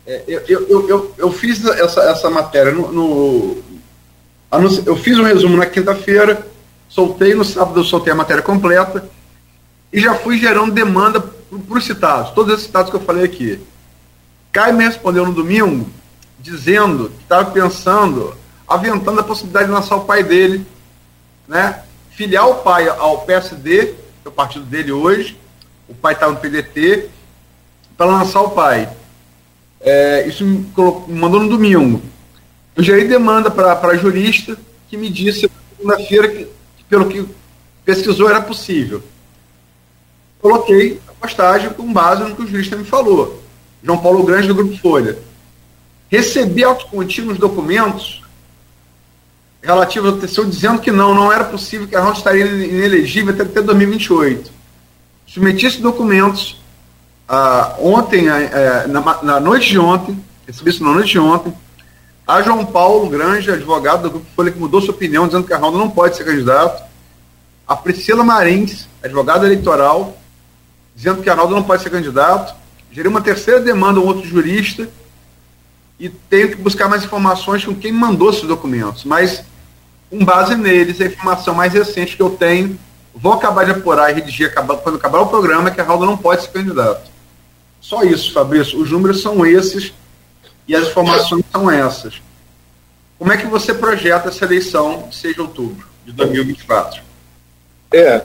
[0.06, 3.64] É, eu, eu, eu, eu, fiz essa, essa matéria no, no,
[4.86, 6.46] Eu fiz um resumo na quinta-feira,
[6.90, 9.08] soltei no sábado, eu soltei a matéria completa
[9.92, 13.60] e já fui gerando demanda para os citados, todos esses citados que eu falei aqui.
[14.52, 15.90] Caio me respondeu no domingo,
[16.44, 18.36] dizendo que estava pensando,
[18.68, 20.64] aventando a possibilidade de lançar o pai dele,
[21.48, 21.82] né?
[22.12, 25.36] Filiar o pai ao PSD, que é o partido dele hoje,
[25.90, 27.10] o pai estava no PDT,
[27.98, 28.88] para lançar o pai.
[29.82, 32.02] É, isso me, colocou, me, mandou no domingo.
[32.76, 34.56] Eu gerei demanda para jurista
[34.88, 36.46] que me disse na segunda-feira que,
[36.78, 37.28] que, pelo que
[37.84, 39.02] pesquisou, era possível
[40.44, 43.42] coloquei a postagem com base no que o jurista me falou.
[43.82, 45.18] João Paulo Grande, do Grupo Folha.
[46.14, 48.22] Recebi autocontínuos documentos
[49.64, 53.42] relativos ao TCU dizendo que não, não era possível, que a Arnaldo estaria inelegível até,
[53.42, 54.52] até 2028.
[55.26, 56.62] Submeti esses documentos
[57.28, 61.52] ah, ontem, ah, na, na, noite de ontem, recebi isso na noite de ontem,
[62.28, 65.56] a João Paulo Grande, advogado do Grupo Folha, que mudou sua opinião, dizendo que a
[65.56, 66.84] Arnaldo não pode ser candidato,
[67.68, 70.16] a Priscila Marins, advogada eleitoral,
[70.96, 72.54] dizendo que Arnaldo não pode ser candidato.
[72.92, 74.88] Gerei uma terceira demanda a um outro jurista
[76.00, 79.04] e tenho que buscar mais informações com quem mandou esses documentos.
[79.04, 79.44] Mas,
[80.10, 82.78] com base neles, a informação mais recente que eu tenho,
[83.14, 86.50] vou acabar de apurar e redigir quando acabar o programa, que Arnaldo não pode ser
[86.50, 87.12] candidato.
[87.80, 88.82] Só isso, Fabrício.
[88.82, 89.94] Os números são esses
[90.68, 92.22] e as informações são essas.
[93.20, 97.02] Como é que você projeta essa eleição de 6 de outubro de 2024?
[97.94, 98.24] É,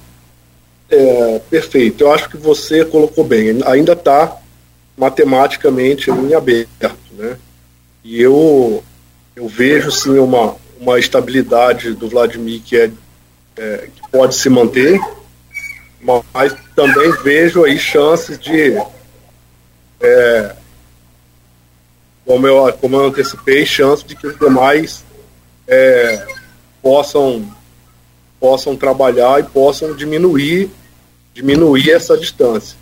[0.91, 2.03] é, perfeito.
[2.03, 3.61] Eu acho que você colocou bem.
[3.67, 4.37] Ainda está
[4.97, 7.37] matematicamente em aberto, né?
[8.05, 8.83] E eu
[9.35, 12.91] eu vejo sim uma uma estabilidade do Vladimir que é,
[13.57, 15.01] é que pode se manter,
[16.33, 18.81] mas também vejo aí chances de
[20.01, 20.55] é,
[22.25, 25.05] como eu como eu antecipei, chances de que os demais
[25.67, 26.27] é,
[26.81, 27.45] possam
[28.39, 30.71] possam trabalhar e possam diminuir
[31.35, 32.77] diminuir essa distância.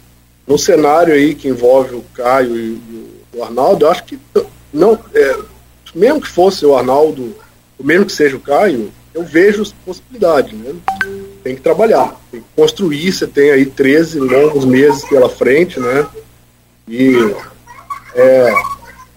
[0.46, 4.18] No cenário aí que envolve o Caio e, o Arnaldo, eu acho que
[4.76, 5.38] não, é,
[5.94, 7.34] mesmo que fosse o Arnaldo,
[7.80, 10.74] mesmo que seja o Caio, eu vejo possibilidade, né?
[11.42, 16.06] Tem que trabalhar, tem que construir, você tem aí 13 longos meses pela frente, né?
[16.86, 17.14] E
[18.14, 18.52] é,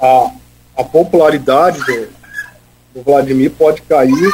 [0.02, 0.32] a,
[0.78, 2.08] a popularidade do,
[2.96, 4.32] do Vladimir pode cair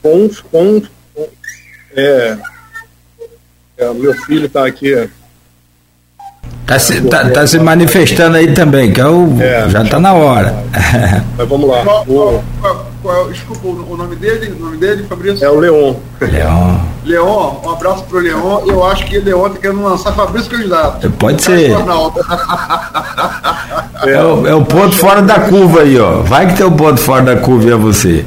[0.00, 0.80] com, com,
[1.14, 1.28] com
[1.96, 2.38] é,
[3.76, 5.10] é, meu filho está aqui.
[6.70, 10.12] Está se, tá, tá se manifestando aí também, que é o, é, já está na
[10.12, 10.54] hora.
[11.36, 11.82] Mas vamos lá.
[11.82, 15.44] Qual, qual, qual, desculpa, o nome dele, o nome dele, Fabrício?
[15.44, 15.96] É o Leon.
[16.20, 16.76] Leon.
[17.04, 18.60] Leon, um abraço pro Leon.
[18.68, 21.10] Eu acho que Leon está querendo lançar Fabrício candidato.
[21.10, 21.72] Pode ser.
[24.06, 26.20] é, o, é o ponto fora da curva aí, ó.
[26.22, 28.24] Vai que tem o um ponto fora da curva e é você.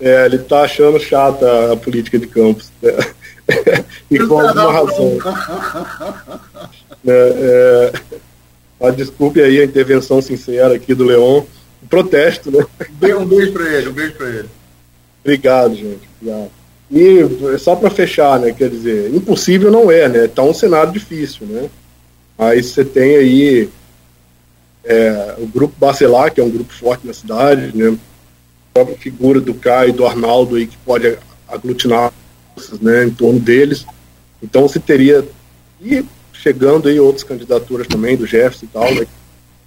[0.00, 2.72] É, ele está achando chata a política de campos.
[4.10, 5.18] E com alguma razão.
[7.06, 7.92] é,
[8.80, 11.42] é, a desculpe aí a intervenção sincera aqui do Leon,
[11.88, 12.64] protesto, né?
[13.18, 14.48] Um beijo para ele, um beijo para ele.
[15.22, 16.08] Obrigado, gente.
[16.20, 16.50] Obrigado.
[16.90, 18.52] E só para fechar, né?
[18.52, 20.28] Quer dizer, impossível não é, né?
[20.28, 21.68] Tá um cenário difícil, né?
[22.36, 23.68] Mas você tem aí
[24.84, 27.96] é, o grupo Bacelar, que é um grupo forte na cidade, né?
[28.70, 31.16] A própria figura do Caio e do Arnaldo aí que pode
[31.46, 32.12] aglutinar
[32.80, 33.86] né, em torno deles.
[34.42, 35.26] Então se teria
[35.80, 39.06] e chegando aí outras candidaturas também do Jefferson e tal, né,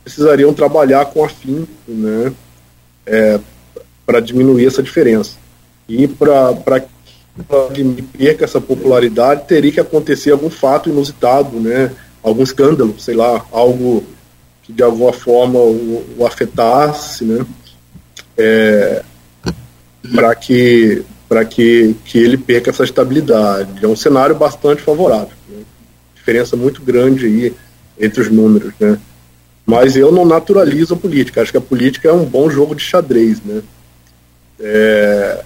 [0.03, 2.34] precisariam trabalhar com afinco, né?
[3.06, 3.40] É,
[4.06, 5.38] para diminuir essa diferença.
[5.88, 6.82] E para
[7.74, 11.91] que perca essa popularidade, teria que acontecer algum fato inusitado, né?
[12.24, 14.03] algum escândalo, sei lá, algo
[14.64, 17.45] que de alguma forma o, o afetasse, né?
[18.38, 19.03] É,
[20.15, 21.03] para que
[21.34, 23.84] para que, que ele perca essa estabilidade.
[23.84, 25.34] É um cenário bastante favorável.
[25.49, 25.64] Né?
[26.14, 27.55] Diferença muito grande aí
[27.99, 28.99] entre os números, né?
[29.65, 31.41] Mas eu não naturalizo a política.
[31.41, 33.64] Acho que a política é um bom jogo de xadrez, né?
[34.60, 35.43] É,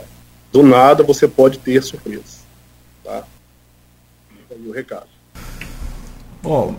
[0.51, 2.39] do nada você pode ter surpresa.
[3.01, 3.23] Tá?
[4.51, 5.07] Aí o recado.
[6.43, 6.75] Bom,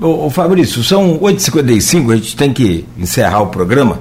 [0.00, 4.00] ô, Fabrício, são 8h55, a gente tem que encerrar o programa,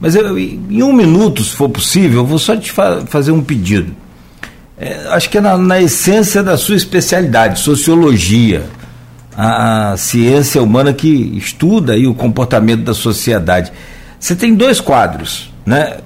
[0.00, 3.42] mas eu, em um minuto, se for possível, eu vou só te fa fazer um
[3.42, 3.94] pedido.
[4.78, 8.64] É, acho que é na, na, essência da sua especialidade, sociologia,
[9.36, 13.70] a, a ciência humana que estuda aí o comportamento da sociedade.
[14.18, 15.98] Você tem dois quadros, né?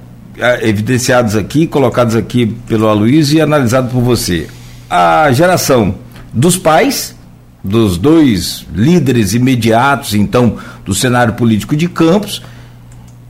[0.62, 4.48] evidenciados aqui, colocados aqui pelo Aloysio e analisados por você.
[4.90, 5.94] A geração
[6.32, 7.14] dos pais,
[7.62, 12.42] dos dois líderes imediatos, então, do cenário político de Campos,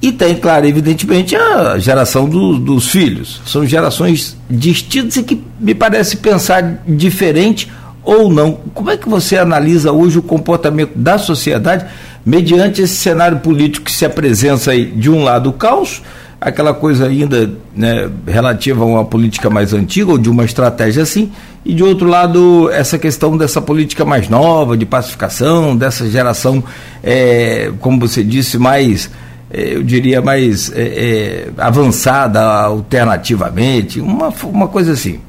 [0.05, 3.41] e tem, claro, evidentemente, a geração do, dos filhos.
[3.47, 7.73] São gerações distintas e que me parece pensar diferente
[8.03, 8.53] ou não.
[8.75, 11.87] Como é que você analisa hoje o comportamento da sociedade
[12.23, 16.03] mediante esse cenário político que se apresenta aí, de um lado, o caos
[16.45, 21.33] aquela coisa ainda né, relativa a uma política mais antiga ou de uma estratégia assim,
[21.65, 26.63] e de outro lado essa questão dessa política mais nova, de pacificação, dessa geração,
[27.03, 29.11] é, como você disse, mais,
[29.55, 35.21] eu diria, mais é, é avançada alternativamente, uma, uma coisa assim.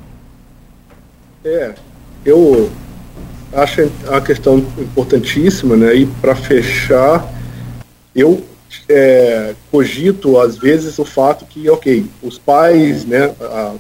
[1.44, 1.74] É,
[2.26, 2.72] eu
[3.54, 7.26] acho a questão importantíssima, né, e para fechar,
[8.16, 8.44] eu
[8.90, 13.74] é, cogito, às vezes, o fato que, ok, os pais, né, a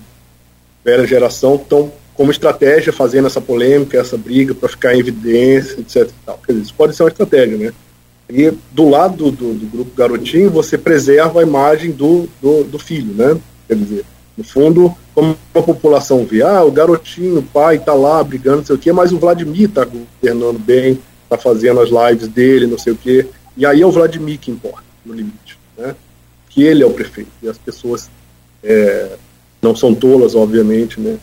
[0.83, 6.09] velha geração, estão como estratégia fazendo essa polêmica, essa briga para ficar em evidência, etc.
[6.45, 7.73] Quer dizer, isso pode ser uma estratégia, né?
[8.29, 13.13] E do lado do, do grupo garotinho, você preserva a imagem do, do, do, filho,
[13.13, 13.39] né?
[13.67, 18.23] Quer dizer, no fundo, como a população vê, ah, o garotinho, o pai está lá
[18.23, 22.27] brigando, não sei o quê, mas o Vladimir está governando bem, está fazendo as lives
[22.27, 23.27] dele, não sei o quê.
[23.55, 25.95] E aí é o Vladimir que importa no limite, né?
[26.49, 27.31] que ele é o prefeito.
[27.43, 28.09] E as pessoas
[28.63, 29.17] é,
[29.61, 31.17] não são tolas, obviamente, né?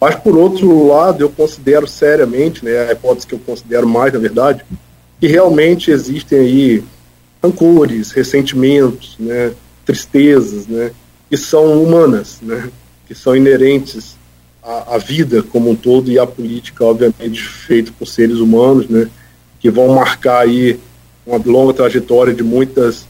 [0.00, 4.18] Mas, por outro lado, eu considero seriamente, né, a hipótese que eu considero mais, na
[4.18, 4.64] verdade,
[5.20, 6.84] que realmente existem aí
[7.42, 9.52] rancores, ressentimentos, né,
[9.84, 10.92] tristezas, né,
[11.28, 12.70] que são humanas, né,
[13.06, 14.16] que são inerentes
[14.62, 19.08] à, à, vida como um todo e à política, obviamente, feita por seres humanos, né,
[19.58, 20.78] que vão marcar aí
[21.26, 23.08] uma longa trajetória de muitas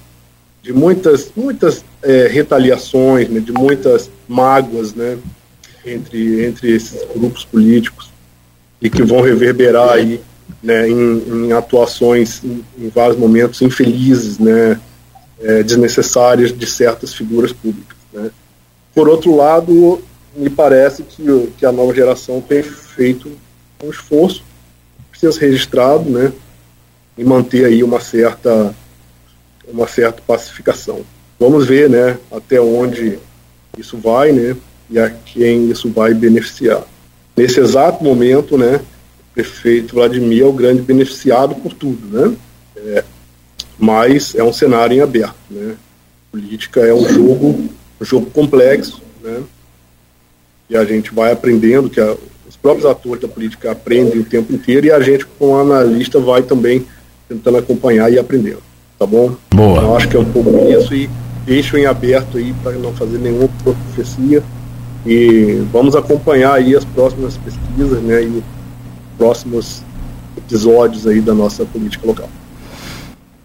[0.62, 5.16] de muitas muitas é, retaliações, né, de muitas mágoas, né,
[5.87, 8.11] entre entre esses grupos políticos
[8.81, 10.20] e que vão reverberar aí,
[10.63, 14.81] né, em, em atuações em, em, vários momentos infelizes, né,
[15.41, 18.31] é, desnecessárias de certas figuras públicas, né.
[18.95, 20.03] Por outro lado,
[20.35, 23.31] me parece que, que a nova geração tem feito
[23.83, 24.43] um esforço,
[25.11, 26.33] precisa ser registrado, né,
[27.17, 28.75] e manter aí uma certa
[29.73, 31.05] uma certa pacificação.
[31.39, 33.19] Vamos ver, né, até onde
[33.79, 34.57] isso vai, né,
[34.91, 36.83] e a quem isso vai beneficiar.
[37.37, 38.81] Nesse exato momento, né,
[39.35, 42.36] prefeito Vladimir é o grande beneficiado por tudo, né,
[42.77, 43.05] é,
[43.78, 45.74] mas é um cenário em aberto, né.
[46.31, 47.70] Política é um jogo,
[48.01, 49.43] um jogo complexo, né,
[50.69, 52.16] e a gente vai aprendendo que a,
[52.48, 56.43] os próprios atores da política aprendem o tempo inteiro e a gente, como analista, vai
[56.43, 56.86] também
[57.28, 58.62] tentando acompanhar e aprendendo.
[58.98, 59.35] Tá bom?
[59.55, 59.78] Boa.
[59.78, 61.09] Então, acho que é um pouco isso e
[61.47, 64.43] deixo em aberto aí para não fazer nenhuma profecia.
[65.07, 68.23] E vamos acompanhar aí as próximas pesquisas, né?
[68.23, 68.43] E
[69.21, 69.83] próximos
[70.35, 72.29] episódios aí da nossa política local.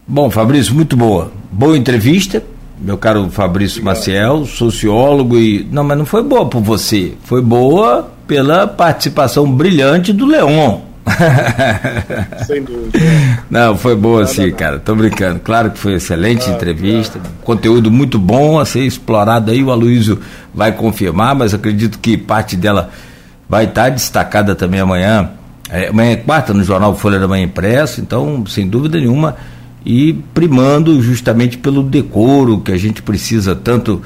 [0.08, 1.30] Bom, Fabrício, muito boa.
[1.52, 2.42] Boa entrevista,
[2.80, 3.96] meu caro Fabrício Obrigado.
[3.98, 5.68] Maciel, sociólogo e.
[5.70, 7.12] Não, mas não foi boa por você.
[7.24, 10.80] Foi boa pela participação brilhante do Leon.
[12.46, 12.98] Sem dúvida.
[13.50, 14.78] Não, foi boa sim, não, cara.
[14.78, 15.38] Tô brincando.
[15.40, 17.20] Claro que foi excelente entrevista.
[17.44, 19.62] Conteúdo muito bom a ser explorado aí.
[19.62, 20.18] O Aloysio
[20.52, 22.90] vai confirmar, mas acredito que parte dela
[23.48, 25.30] vai estar destacada também amanhã.
[25.70, 29.36] É, amanhã é quarta no jornal Folha da Manhã Impresso, então, sem dúvida nenhuma,
[29.84, 34.02] e primando justamente pelo decoro que a gente precisa tanto,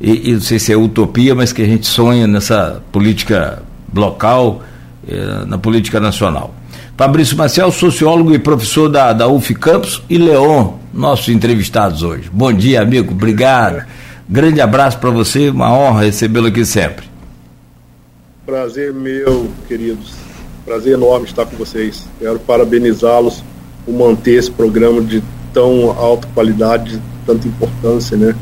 [0.00, 3.62] e, e não sei se é utopia, mas que a gente sonha nessa política
[3.94, 4.62] local,
[5.08, 6.54] eh, na política nacional.
[6.96, 12.30] Fabrício Marcel, sociólogo e professor da, da UF Campos, e Leon, nossos entrevistados hoje.
[12.32, 13.84] Bom dia, amigo, obrigado.
[14.28, 17.06] Grande abraço para você, uma honra recebê-lo aqui sempre.
[18.46, 20.23] Prazer meu, queridos.
[20.64, 22.06] Prazer enorme estar com vocês.
[22.18, 23.42] Quero parabenizá-los
[23.84, 25.22] por manter esse programa de
[25.52, 28.34] tão alta qualidade, de tanta importância, né?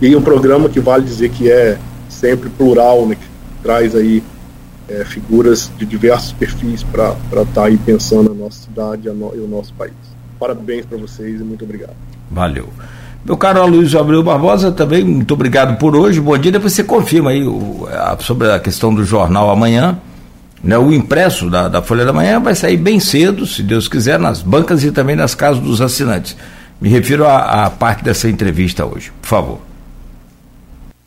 [0.00, 1.78] E um programa que vale dizer que é
[2.08, 3.14] sempre plural, né?
[3.14, 3.26] Que
[3.62, 4.22] traz aí
[4.88, 9.34] é, figuras de diversos perfis para estar tá aí pensando a nossa cidade a no,
[9.34, 9.92] e o nosso país.
[10.40, 11.94] Parabéns para vocês e muito obrigado.
[12.30, 12.68] Valeu.
[13.24, 16.20] Meu caro Luiz Abreu Barbosa, também muito obrigado por hoje.
[16.20, 16.50] Bom dia.
[16.50, 19.96] Depois você confirma aí o, a, sobre a questão do jornal amanhã.
[20.62, 24.18] Né, o impresso da, da Folha da Manhã vai sair bem cedo, se Deus quiser,
[24.18, 26.36] nas bancas e também nas casas dos assinantes.
[26.80, 29.60] Me refiro à parte dessa entrevista hoje, por favor.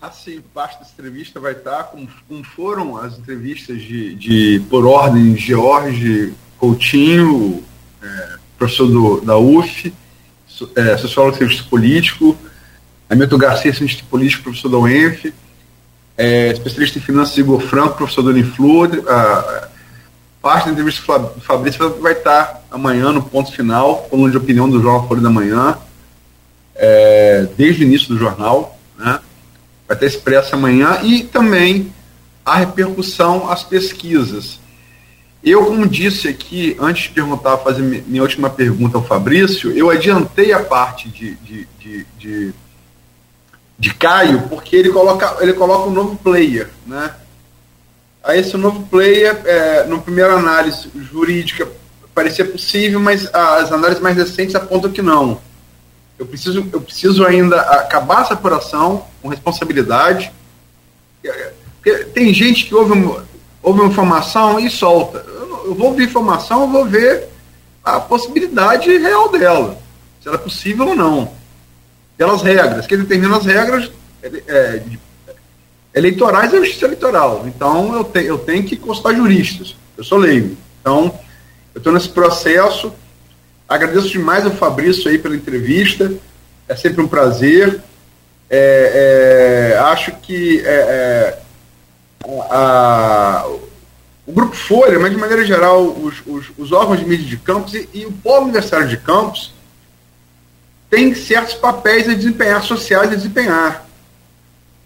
[0.01, 5.35] Assim, parte dessa entrevista vai estar como, como foram as entrevistas de, de por ordem
[5.35, 7.63] George Coutinho,
[8.01, 9.93] é, professor do, da UF,
[10.75, 12.37] é, sociólogo cientista político,
[13.09, 15.33] Hamilton Garcia, cientista político, professor da UENF,
[16.17, 18.89] é, especialista em finanças Igor Franco, professor da Uniflor.
[19.07, 19.69] A,
[20.41, 24.79] parte da entrevista do Fabrício vai estar amanhã no ponto final, coluna de opinião do
[24.79, 25.75] Jornal Folha da Manhã,
[26.75, 29.19] é, desde o início do jornal, né?
[29.87, 31.91] vai estar expressa amanhã, e também
[32.45, 34.59] a repercussão às pesquisas.
[35.43, 40.53] Eu, como disse aqui, antes de perguntar, fazer minha última pergunta ao Fabrício, eu adiantei
[40.53, 42.53] a parte de, de, de, de,
[43.77, 47.13] de Caio, porque ele coloca, ele coloca um novo player, né?
[48.23, 51.67] Aí esse novo player, é, no primeira análise jurídica,
[52.13, 55.39] parecia possível, mas as análises mais recentes apontam que não.
[56.17, 60.31] Eu preciso, eu preciso ainda acabar essa apuração com responsabilidade.
[61.75, 62.93] Porque tem gente que ouve,
[63.61, 65.35] ouve uma informação e solta
[65.65, 67.27] eu vou ouvir informação, eu vou ver
[67.83, 69.77] a possibilidade real dela,
[70.21, 71.31] se ela é possível ou não.
[72.17, 73.91] Pelas regras, quem determina as regras
[74.23, 74.83] é, é,
[75.93, 77.43] eleitorais é a justiça eleitoral.
[77.45, 79.75] Então eu, te, eu tenho que consultar juristas.
[79.97, 80.55] Eu sou leigo.
[80.81, 81.17] Então,
[81.73, 82.93] eu estou nesse processo.
[83.67, 86.11] Agradeço demais ao Fabrício aí pela entrevista.
[86.67, 87.81] É sempre um prazer.
[88.49, 91.39] É, é, acho que é, é
[92.49, 93.45] a,
[94.25, 97.73] o Grupo Folha, mas de maneira geral, os, os, os órgãos de mídia de campus
[97.73, 99.54] e, e o polo universitário de campus
[100.89, 103.85] tem certos papéis a desempenhar, sociais a desempenhar.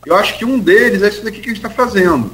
[0.06, 2.34] Eu acho que um deles é isso daqui que a gente está fazendo.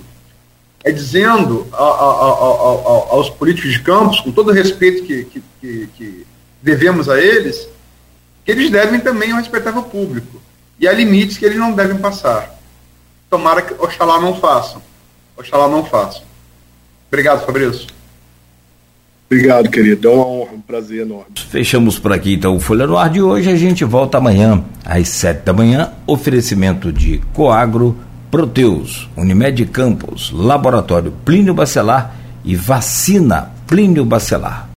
[0.83, 5.43] É dizendo a, a, a, aos políticos de campus, com todo o respeito que, que,
[5.59, 6.27] que, que
[6.61, 7.67] devemos a eles,
[8.43, 10.39] que eles devem também ao respeitável público.
[10.79, 12.55] E há limites que eles não devem passar.
[13.29, 14.81] Tomara que Oxalá não façam.
[15.35, 16.23] Oxalá não façam.
[17.07, 17.87] Obrigado, Fabrício.
[19.27, 20.07] Obrigado, querido.
[20.07, 21.25] É uma honra, um prazer enorme.
[21.49, 23.49] Fechamos por aqui então o Folha no Ar de hoje.
[23.49, 25.91] A gente volta amanhã às sete da manhã.
[26.05, 27.97] Oferecimento de Coagro,
[28.29, 34.69] Proteus, Unimed Campos, Laboratório Plínio Bacelar e Vacina Plínio Bacelar.